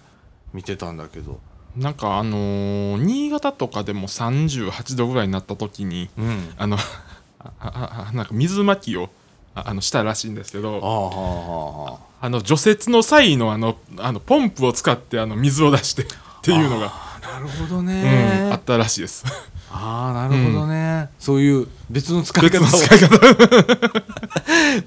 [0.52, 1.40] 見てたんだけど、
[1.76, 6.76] なんかあのー新潟とかでも38度ぐらいになった時にうん、あの
[7.40, 9.10] あああなんか水まきを
[9.54, 16.06] ああのしたらしいんですけあどあの除雪の際のあのあのポンプを使ってあの水を出して っ
[16.42, 19.24] ていうのが、なるほどうんね、あったらしいです。
[19.72, 22.66] ああなるほどね、そういう別の使い別方。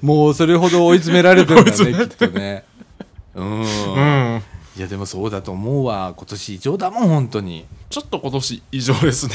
[0.00, 2.64] もうそれほど追い詰められてるんだねきっとね。
[3.34, 4.42] うん、うん
[4.78, 6.14] いやでもそうだと思うわ。
[6.16, 7.66] 今年異常だもん本当に。
[7.90, 9.34] ちょっと今年異常ですね。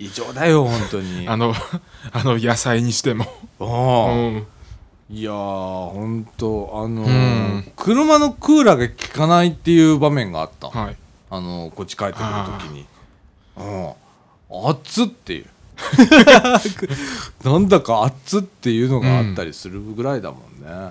[0.00, 1.28] 異常だよ本当に。
[1.30, 1.54] あの
[2.10, 3.24] あの野菜にしても。
[3.60, 4.46] あうあん。
[5.08, 5.34] いやー
[5.90, 7.72] 本当あのーうん。
[7.76, 10.96] 車のクーラーが効かないっていう場面があった、はい。
[11.30, 12.24] あのーこっち帰ってくる
[12.58, 12.86] 時に。
[13.58, 13.92] うん。
[14.48, 15.46] 熱っっていう。
[17.44, 20.90] なんだか熱っっていうのがあったりするぐらいだもんね、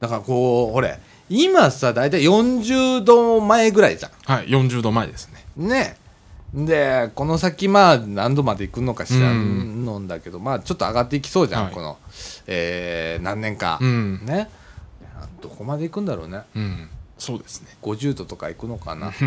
[0.00, 0.98] だからこうほれ
[1.30, 5.64] 今さ大体40度前ぐらいじゃはい、40度前ですね。
[5.64, 5.96] んね
[6.52, 11.98] でこの先まあ何度まで行くのか知らんのんだけど、まあちょっと上がっていきそうじゃん、はいこの、
[12.48, 14.26] えー何年か、うん。
[14.26, 14.50] ね
[15.40, 16.88] どこまで行くんだろうねうん。
[17.16, 17.68] そうですね。
[17.82, 19.12] 50度とか行くのかな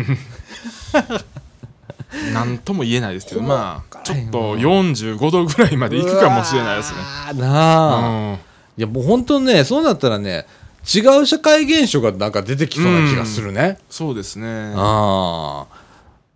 [2.34, 6.98] なんとも言えないですけど、ままあ、ちょっと45度ぐらいまで行くかもしれないですね。
[7.40, 8.34] なあ、うん。
[8.34, 8.38] い
[8.76, 10.46] やもう本当ねそうなったらね
[10.84, 14.72] 違う社会現象がなんか出てきそうな気がするね、そうですね。
[14.76, 15.84] ああ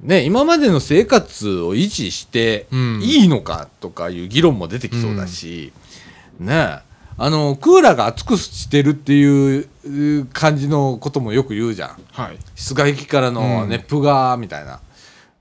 [0.01, 3.01] ね今までの生活を維持してうん。
[3.03, 5.73] いいのかとかいう議論も出てきそうだし、
[6.39, 6.81] ね
[7.21, 11.97] あのクーラーが熱くしてるっていうう感じのこともよく言うじゃん。
[12.13, 12.39] はい。
[12.55, 13.69] 室外機からのうん。
[13.69, 14.81] 熱風がみたいな、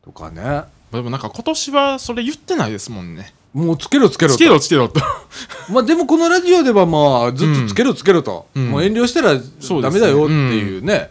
[0.03, 0.64] とかね。
[0.91, 3.32] でもなんか今年はそれ言ってないですもんね。
[3.58, 4.38] もうつけろつけろと。
[4.38, 5.01] つけろつけろと。
[5.74, 8.70] まあでもこのラジオではまあずっとつけろつけろと、うん。
[8.70, 11.10] もう遠慮したらダメだよっていうね。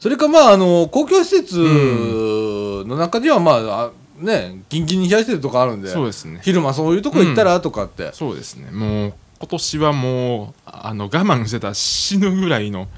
[0.00, 5.88] それかまああの公共施設の中にはまああねギンギンに冷やしてるとこあるんで。
[5.88, 6.40] そうですね。
[6.42, 8.72] 昼間そういうとこ行ったらとかって、そうですね。
[8.72, 12.88] もう今年はもうあの我慢してたら死ぬぐらいの。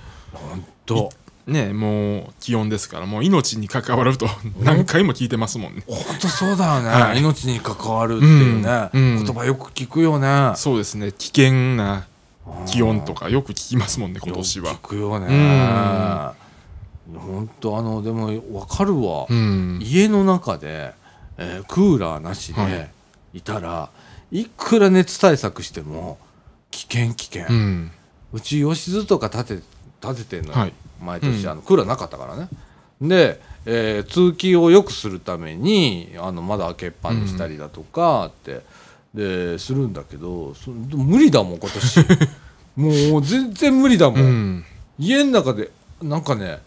[0.86, 1.10] と
[1.46, 4.26] ねもう気温ですからもう命に関わると
[4.60, 5.82] 何回も聞いてますもんね。
[5.86, 7.18] 本当そうだよね、はい。
[7.18, 9.16] 命に関わるっていうね、うん。
[9.18, 9.24] うん。
[9.24, 10.52] 言葉よく聞くよね。
[10.56, 11.12] そうですね。
[11.12, 12.06] 危険な
[12.66, 14.72] 気温とかよく聞きますもんね今年は。
[14.72, 14.78] よ。
[14.78, 15.26] く聞くよね。
[17.12, 17.18] うん。
[17.18, 19.78] 本当あのでも分かるわ、うん。
[19.82, 20.94] 家の中で、
[21.38, 22.90] えークーラーなしはで
[23.32, 23.90] いたら、
[24.32, 26.18] い、くら熱対策しても
[26.70, 27.52] 危険危険、う。
[27.52, 27.92] うん
[28.40, 29.62] ち吉津とか建て
[30.06, 30.72] 建ててんのよ、はい。
[31.02, 31.50] 毎年、うん。
[31.50, 32.48] あのクーラーなかったからね。
[33.00, 38.62] で、えー通気を良くするためにあの窓開けっぱにしたりだとかって、
[39.14, 42.00] でするんだけどそ無理だもん今年。
[42.76, 44.64] もう全然無理だもん、うん。
[44.98, 45.70] 家の中で
[46.02, 46.60] なんかね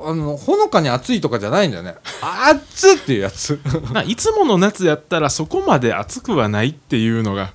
[0.00, 1.96] あのほのかに暑いとかじゃないんだよね。
[2.22, 3.58] 暑っっていうやつ。
[3.92, 7.52] まあいつもの夏やったらそこまで暑くはないっていうのが。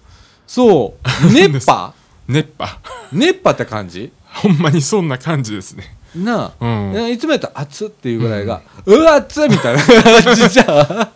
[0.48, 1.34] そう。
[1.34, 1.94] 熱波。
[2.28, 2.80] 熱波。
[3.14, 4.12] 熱波って感じ？
[4.34, 5.96] ほんまにそんな感じですね。
[6.16, 7.12] なあ、うん。
[7.12, 9.84] いつもやったら熱っっていうぐらいが、うわ熱っみたいな
[10.24, 11.12] 感じじゃ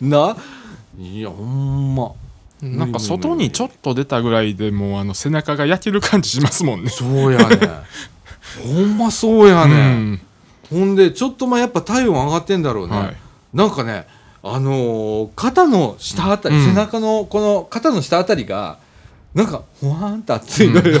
[0.08, 0.36] な
[0.98, 2.12] いやほんま。
[2.62, 6.90] なんか外にちょっと出たぐらいでもうあの背中が焼ける感じしますもんね。
[6.90, 7.58] そうやね
[8.64, 10.20] ほんまそうやね、うん。
[10.70, 13.16] ほんでちょっと前やっぱ体温上がってんだろうね、はい。
[13.52, 14.06] なんかね
[14.42, 16.66] あのー肩の下あたり、うん。
[16.66, 18.78] 背中のこの肩の下あたりが
[19.34, 21.00] なんかほわーんと熱いのよ、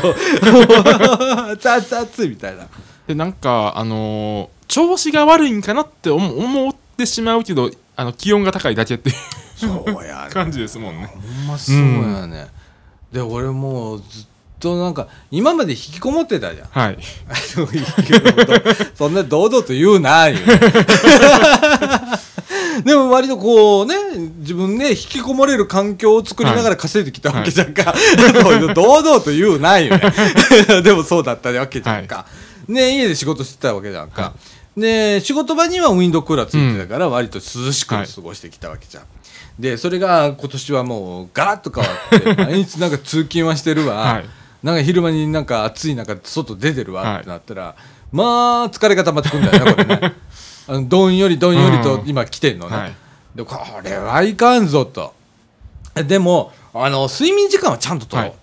[1.52, 2.66] 熱々熱いみたいな。
[3.06, 9.16] でなんかあのー調子が悪いんかなって思思ってしまうけどあの気温が高いだけっていう
[9.56, 10.30] そうやね。
[10.32, 11.06] 感じですもんね。
[11.06, 12.48] ほんまそうやね、
[13.12, 14.26] で俺もうずっ
[14.58, 16.68] となんか今まで引きこもってたじゃん。
[16.68, 16.98] はい。
[18.94, 20.44] そんな堂々と言うな言う
[22.84, 23.94] でも割とこうね
[24.38, 27.94] 自分で引きこもれる環境を作りながら稼いできたわけじゃんか、
[28.42, 30.02] そうい堂々と言うな言うね。
[30.82, 32.26] でもそうだったわけじゃんか、
[32.68, 34.32] ね家で仕事してたわけじゃんか、は
[34.76, 39.04] で仕事場にはウィンドウクーラーついてたから割と涼しく過ごしてきたわけじゃん、
[39.58, 44.24] でそれが今年はもうガラッと変わって毎日なんか通勤はしてるわ、はい。
[44.64, 47.76] なんか昼間になんか暑い中外出てるわはいってなったら、
[48.10, 50.14] まあ疲れが溜まってくるんだよねこれね
[50.66, 52.94] あのどんよりどんよりと今来てんのね、はい。
[53.34, 55.14] でこれはいかんぞと。
[55.94, 58.34] でもあの睡眠時間はちゃんと取ろうっ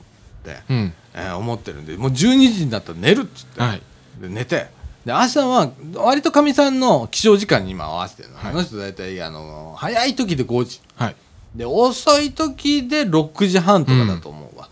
[0.44, 0.94] て、うん。
[1.14, 2.16] えー思ってるんでもう12
[2.52, 3.82] 時になったら寝るっつって、はい。
[4.22, 4.68] で寝て。
[5.06, 8.52] で朝は割とかみさんの起床時間に今合わせてるの、はい。
[8.52, 10.80] あの人大体あの早い時で5時。
[10.96, 11.16] はい。
[11.56, 14.70] で遅い時で6時半とかだと思うわ、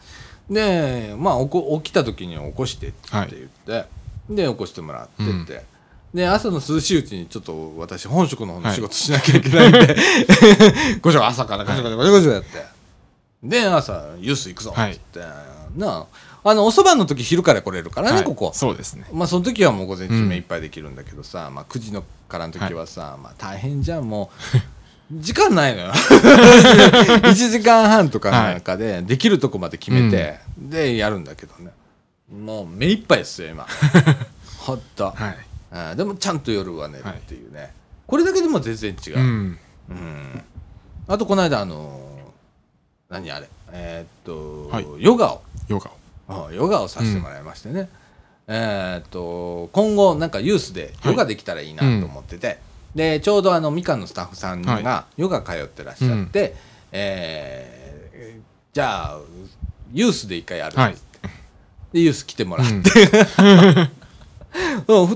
[0.50, 3.26] でまあおこ起きた時には起こしてって言っ
[3.84, 3.86] て、
[4.30, 5.62] で起こしてもらってって、うん
[6.14, 9.96] で朝の涼しいうちにちょっと私本職の方の仕事しなきゃいけないんで、
[11.02, 12.80] ごしょ朝からごしょごしょごしょごしょやって。
[13.44, 14.72] で朝ユース行くぞ。
[14.72, 16.30] って言って、なあ。
[16.42, 18.24] あのおそばの時昼から来れるからね、はい。
[18.24, 18.52] ここ。
[18.54, 19.06] そうですね。
[19.14, 20.30] まあその時はもう午前中うん。
[20.30, 24.60] 目いっぱいできるんだけどさ、まあ9時のからの時はさ、まあ大変じゃんもう。
[25.22, 25.92] 時間ないのよ。
[25.94, 31.72] 1時間半とかなんかでできるとこまで決めて、でやるんだけどね。
[32.32, 33.66] もう目いっぱいですよ今。
[34.60, 37.74] ほっと、はいあーでもちゃんと夜は寝るっていうね、
[38.08, 39.60] これだけでも全然違う、うん。
[39.90, 40.42] うん。
[41.08, 43.50] あとこの間あのー何あれ？
[43.72, 44.88] えーっと、はい。
[45.00, 45.42] ヨガを。
[45.68, 46.48] ヨガを。
[46.48, 47.90] あヨガをさせてもらいましてね、
[48.48, 52.60] えーっと今後なんかユースでヨガできたらいいなと思ってて、
[52.94, 56.56] でちょうどあのみかんのスタッフさんがはヨガ通ってらっしゃって、
[56.92, 58.40] えー
[58.72, 59.20] じゃあ
[59.92, 60.96] ユースで一回やる、はい。
[61.92, 63.90] でユース来てもらって、うんうん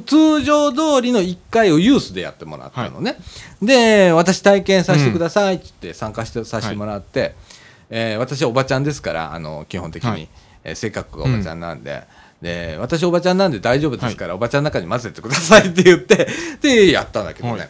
[0.05, 3.17] 通常通りの1回をユースでやってもらったのね、
[3.61, 7.36] で私体験させてくださいって言って参加してさせてもらって、
[7.89, 10.29] えー私はおばちゃんですからあの基本的に、はい。
[10.63, 12.03] えー性格がおばちゃんなんで。
[12.41, 16.27] で私おばちゃんなんで大丈夫ですから、おばちゃんの中に混ぜてくださいって言って
[16.61, 17.69] でやったんだけどね、はい。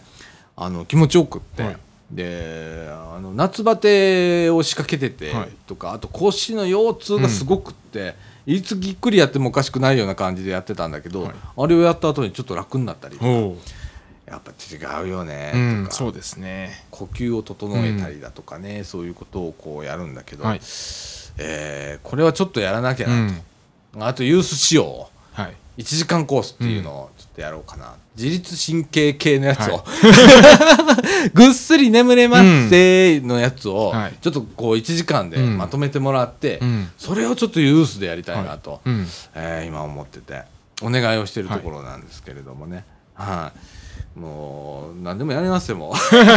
[0.57, 1.77] あの気持ちよくって、はい。
[2.11, 5.49] であの夏バテを仕掛けててはい。
[5.67, 8.15] とか、あと腰の腰痛がすごくって、
[8.45, 11.33] いつぎっくりやってもおかしくないような感じでやってたんだけど、はい。
[11.57, 13.17] あれをやった後にちょっと楽になったり
[14.25, 15.51] やっぱ違うよね。
[15.53, 16.83] うんとか、そうですね。
[16.91, 20.59] 呼吸を整えたりだとかね、そういうことをこうやるんだけど、はい。
[21.37, 23.33] えーこれはちょっとやらなきゃうな
[23.93, 24.03] と、ん。
[24.03, 25.09] あとユース仕様。
[25.33, 25.53] はい。
[25.77, 29.83] 1時間コースっていうのをとやろうかな、自律神経系のやつを、は
[31.33, 34.13] ぐっすり眠れますせーのやつを、はい。
[34.21, 35.57] ちょっとこう1時間でうん。
[35.57, 36.91] まとめてもらって、うん。
[36.97, 39.07] それをちょっとユースでやりたいなと、うん。
[39.33, 40.43] えー今思ってて
[40.81, 42.85] お願いをしてるところなんですけれどもね。
[43.15, 43.51] は
[44.15, 45.93] い、もう何でもやりますよもう。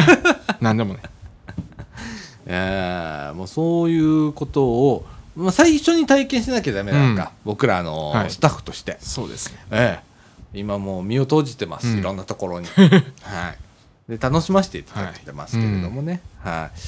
[0.60, 1.00] 何でもね。
[2.46, 7.28] えーもうそういうことを、まあ、最初に体験しなきゃダメなんか、うん。
[7.44, 8.30] 僕らのはい。
[8.30, 9.58] スタッフとして、そうですね。
[9.70, 10.06] ええ
[10.54, 11.98] 今もう身を投じてます、うん。
[11.98, 12.66] いろんなところに、
[13.22, 13.54] は
[14.08, 16.78] い、で楽しませていただいてますけれどもね、はい。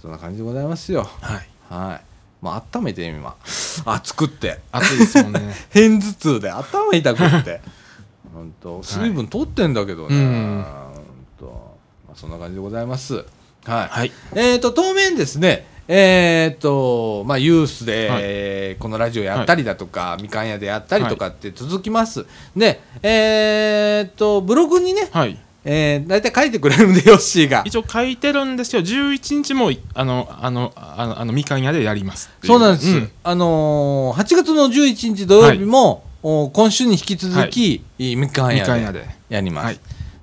[0.00, 1.08] そんな感じでございますよ。
[1.20, 1.48] はい。
[1.68, 2.44] はい。
[2.44, 3.34] もう温めて今
[3.84, 4.60] 熱くって。
[4.70, 5.40] 暑いですもんね。
[5.74, 7.60] 片頭痛で頭痛くって。
[8.32, 10.64] 本当水分取ってんだけどね、うん。
[10.94, 11.04] 本
[11.40, 11.46] 当。
[12.06, 13.14] まあ、そんな感じでございます。
[13.16, 13.24] はい、
[13.64, 14.12] はい。
[14.34, 18.20] えっ、と当面ですねえっ、とまあユースで、はい。
[18.22, 25.38] えーこのラジオやったりだとか、みかん屋でやったりとかって続きます、でえっ、とブログにね、はい。
[25.64, 27.62] えー、大体書いてくれるんでヨッシーが。
[27.66, 28.82] 一応書いてるんですよ。
[28.82, 33.10] 11日もあのあのあのあのみかん屋でやりますそうなんです、ん。
[33.24, 39.06] あのー8月の11日土曜日も、お今週に引き続き、みかんみかん屋で屋で。
[39.28, 39.80] やります、はい。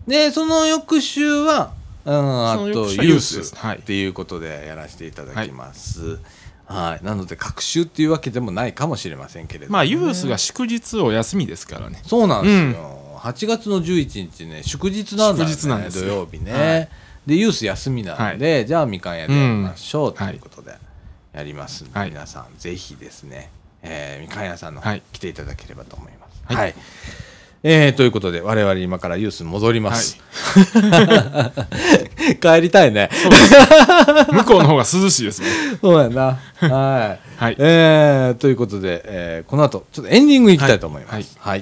[0.07, 1.73] でその翌週は、
[2.05, 3.55] うん、あとユース。
[3.55, 6.19] っていうことでやらせていただきます、
[6.65, 7.05] はい。
[7.05, 9.73] なので隔週っていうわけでもないかもしれませんけれども。
[9.73, 12.01] まあユースが祝日お休みですからね。
[12.05, 16.07] そうなんですよ、8月の11日ね祝日なんだよね祝日なんですよ。
[16.07, 16.89] 土曜日ね、はい。
[17.25, 20.15] でユース休みなんで、じゃあみかん屋でやりましょう、うん。
[20.15, 20.75] ということで
[21.33, 22.09] やりますんで、はい。
[22.09, 23.49] 皆さんぜひですね、
[23.81, 26.43] えーみかん屋さんの方来ていただければと思います。
[26.45, 26.57] はい。
[26.57, 26.75] はい、
[27.67, 30.19] えーということで我々今からユースに戻ります、
[32.39, 33.09] 帰りたいね。
[34.31, 35.47] 向こうの方が涼しいですね
[35.81, 36.37] そうやな。
[36.59, 37.55] はい、はい。
[37.57, 41.15] えーということで、えーこの後ちょっとエンディングいきたいと思います。
[41.39, 41.55] はい。
[41.55, 41.59] はい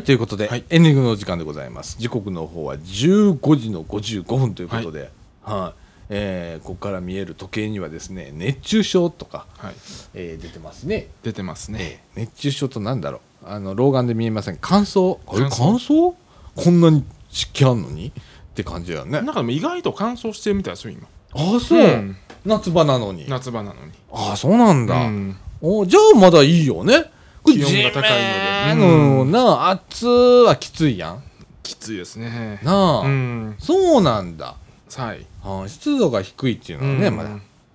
[0.00, 0.64] ということで、はい。
[0.70, 1.96] エンディングのお時間でございます。
[1.98, 5.10] 時刻の方は15時の55分ということで、
[5.42, 5.80] はい。
[6.10, 9.74] えーここから見える時計にはですね熱中症とか、はい。
[10.14, 11.08] えー出てますね。
[11.22, 12.02] 出てますね。
[12.16, 13.48] えー熱中症となんだろう。
[13.48, 14.58] あの老眼で見えません。
[14.60, 15.18] 乾燥？
[15.26, 16.14] 乾乾燥？
[16.56, 18.08] こんなに湿気あんのに？
[18.08, 18.12] っ
[18.54, 19.20] て感じだよね。
[19.22, 21.08] なんか意外と乾燥してるみたいですよ今。
[21.32, 22.16] ああそう、うん。
[22.44, 23.26] 夏場なのに。
[23.28, 23.92] 夏場なのに。
[24.12, 25.36] ああそうなんだ、うん。
[25.60, 27.10] おじゃあまだいいよね
[27.44, 28.74] 気温が高いので。
[28.74, 28.78] 地面。
[28.78, 31.22] のな暑はきついやん。
[31.62, 32.60] きついですね。
[32.62, 33.56] なあ、うん。
[33.58, 34.56] そうなんだ。
[34.94, 35.26] はい。
[35.42, 37.16] ああ湿度が低いっていうのはね、うん。
[37.16, 37.30] まだ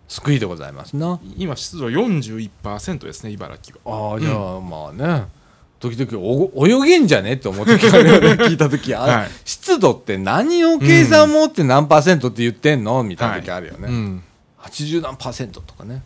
[0.07, 1.20] 救いでございますな。
[1.38, 4.13] 今湿度41%ですね茨城は。
[4.13, 5.28] ああじゃあまあね。
[5.80, 9.30] 時々お泳げんじゃねって思う時あるよね聞いた時あ、はい。
[9.45, 13.01] 湿度って何を計算もって何パーセントって言ってんの？
[13.03, 14.24] みたいな時あるよね、うん。
[14.59, 16.03] 80何パーセントとかね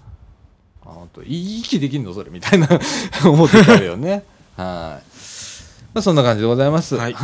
[0.86, 2.67] あ本当息できんのそれみたいな
[3.25, 4.23] 思う時あるよね。
[4.57, 5.03] はい。
[5.93, 6.95] まあそんな感じでございます。
[6.97, 7.15] はい。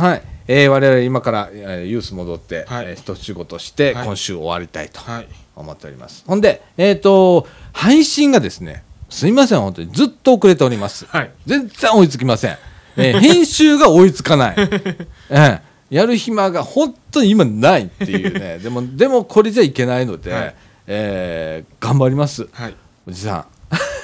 [0.46, 2.86] えー我々今から、えーユース戻って、はい。
[2.86, 4.06] えー一仕事して、はい。
[4.06, 5.28] 今週終わりたいとはい。
[5.56, 6.24] 思っております。
[6.26, 11.06] ほんでえっ、と配信がですねすいません本当にずっと遅れております。
[11.08, 11.30] はい。
[11.46, 12.56] 全然追いつきません、
[12.96, 14.54] えー編集が追いつかない、
[15.30, 18.58] えーやる暇が本当に今ないっていうね。
[18.58, 20.54] でもでもこれじゃいけないので、はい。
[20.86, 22.48] えー頑張ります。
[22.52, 22.74] はい
[23.06, 23.44] おじさん。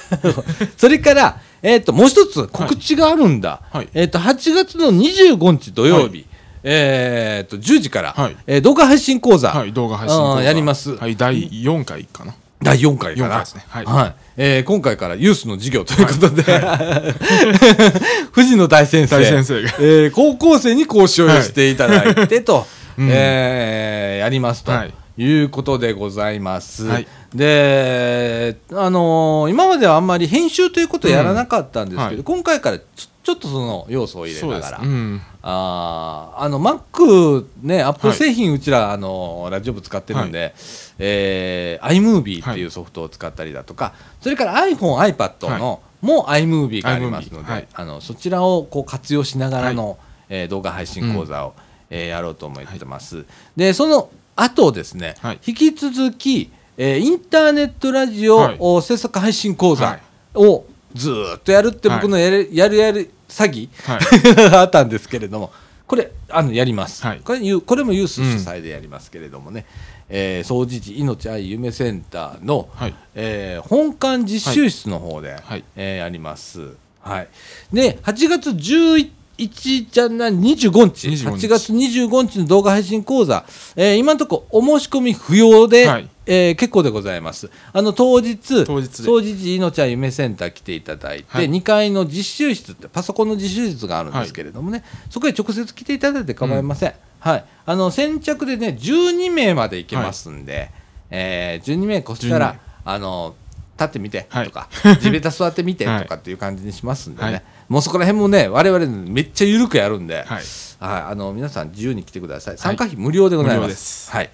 [0.76, 3.88] それから、えー、ともう一つ告知があるんだ、はい。
[3.94, 6.24] えー、と8月の25日土曜日、は
[6.62, 8.36] えー、と10時から、はい。
[8.46, 10.42] えー動画配信講座、はい動画配信講座。
[10.42, 10.96] やります。
[10.96, 12.34] はい第4回かな。
[12.62, 13.44] 第4回か4な
[13.92, 14.14] はい。
[14.36, 16.42] えー今回からユースの授業ということで、
[18.32, 19.16] 藤野大先生。
[19.18, 19.70] 大先生が。
[19.78, 22.66] えー高校生に講師をしていただいてと、
[22.98, 23.08] うん。
[23.10, 24.72] えーやりますと。
[24.72, 26.86] はいいうことでございます。
[26.86, 27.06] はい。
[27.34, 32.24] で、あのー今まではあんまり編集ということをやらなかったんですけど、うんはい。
[32.24, 35.20] 今回からちょっとその要素を入れながら、うん。
[35.42, 38.18] あーあの Mac ねアップルはい。
[38.18, 40.54] 製品うちらあのラジオ部使ってるんで、
[40.98, 49.98] えー iMovie っていうソフトを使ったりだとか、それから iPhone、iPad の、も iMovie がありますので、あのそちらをこう活用しながらの、
[50.28, 51.54] えー動画配信講座を、
[51.90, 53.24] えーやろうと思ってます。
[53.56, 55.40] でその後ですね、はい。
[55.44, 58.56] 引き続き、えーインターネットラジオ、はい。
[58.58, 60.00] お制作配信講座はい。
[60.34, 64.54] をずーっとやるって僕のやる、やるやる詐欺、はい。
[64.54, 65.50] あったんですけれども、
[65.86, 67.20] これ、あのやります、はい。
[67.24, 69.64] これゆこれもユース主催でやりますけれどもね、
[70.08, 72.94] えー総除時命愛夢センターの、はい。
[73.14, 75.64] えー本館実習室の方で、はい。
[75.76, 76.76] えーやります。
[77.06, 77.28] はい、
[77.72, 81.46] で、8月11じゃない25日25日。
[81.46, 83.44] 8月25日の動画配信講座、
[83.76, 86.08] えー今のところお申し込み不要で、はい。
[86.26, 87.50] えー結構でございます。
[87.72, 89.04] あの当日、当日で。
[89.04, 91.50] 総除時命愛夢センター来ていただいて、はい。
[91.50, 100.70] 2階の実習室ってパソコンの実習室があるんですけれどもね、そこへ直接来ていただいて構いません、はい、あの先着でね12名まで行けますんで、
[101.10, 102.60] えー12名越した12ら名。
[102.88, 103.34] あの
[103.78, 104.46] 立ってみてはい。
[104.46, 104.68] とか、
[105.00, 106.06] 地べた座ってみてとはい。
[106.06, 107.42] かっていう感じにしますんでね、はい。
[107.68, 110.26] もうそこら辺もね我々めっちゃ緩くやるんで、はい。
[110.26, 110.42] はい、
[110.80, 112.58] あの皆さん自由に来てください。
[112.58, 114.06] 参加費無料でございま、す。
[114.06, 114.10] す。
[114.10, 114.30] はい。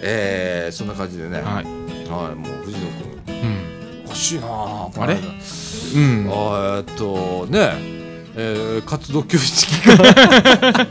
[0.00, 1.44] えーそんな感じでね、はい。
[1.54, 2.86] はいもう藤野
[3.26, 3.34] 君。
[3.34, 4.02] うん。
[4.04, 5.14] 欲しいなああれ？
[5.14, 6.26] うん。
[6.30, 7.72] えっとね、
[8.34, 10.88] えー活動休止期間。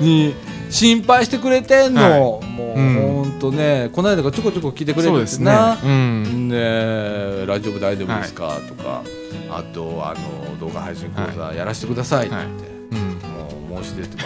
[0.00, 0.34] に
[0.72, 2.20] 心配してくれてんの、はい。
[2.20, 2.40] も
[2.74, 2.94] う、うん。
[2.94, 3.90] ほんとね。
[3.92, 5.52] この間がちょこちょこ聞いてくれてそうですね。
[5.84, 6.48] うん。
[6.48, 9.02] ねラジオ部大丈夫ですか、とか。
[9.50, 12.36] あとあの動画配信講座やらせてくださいって。
[12.36, 13.68] 言って、うん。
[13.68, 14.22] もう申し出ても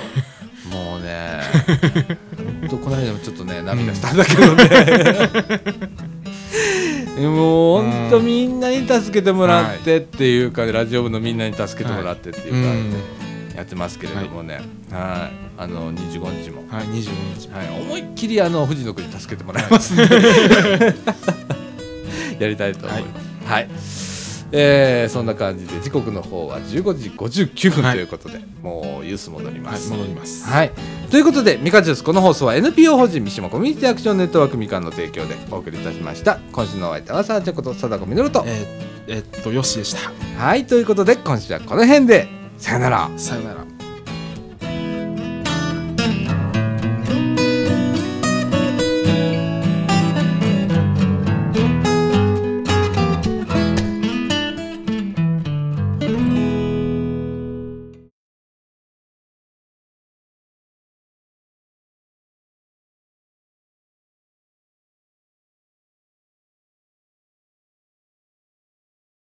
[0.70, 1.40] もうね
[2.70, 4.64] とこの間もちょっとね涙したんだけどね、
[7.28, 13.25] もうほんとみんなに助けてもらってっていうか、ラジオ部のみんなに助けてもらってっていう感じで
[13.56, 20.02] やってますけれどもね、はい、あの25日も、はい25日はい、思いっきりあの藤野君に助けてもらいますんで、
[22.38, 23.46] やりたいと思います。
[23.46, 23.68] はい。
[24.52, 29.90] えーそんな感じで時刻の方は15時59分はいということで、もうユース戻りまはいす。
[29.90, 30.46] 戻ります。
[30.46, 30.72] はい、
[31.10, 36.38] ということでみかんジュースこの放送は NPO 法人三島コミュニティアクションネットワークみかんの提供でお送りいたしました。
[36.52, 38.44] 今週のお相手はさあちゃんこと貞子みのると。
[38.46, 40.10] えーえっとよしでした。
[40.44, 40.66] はい。
[40.66, 42.28] ということで今週はこの辺で
[42.58, 43.10] さよなら。
[43.16, 43.75] さよなら。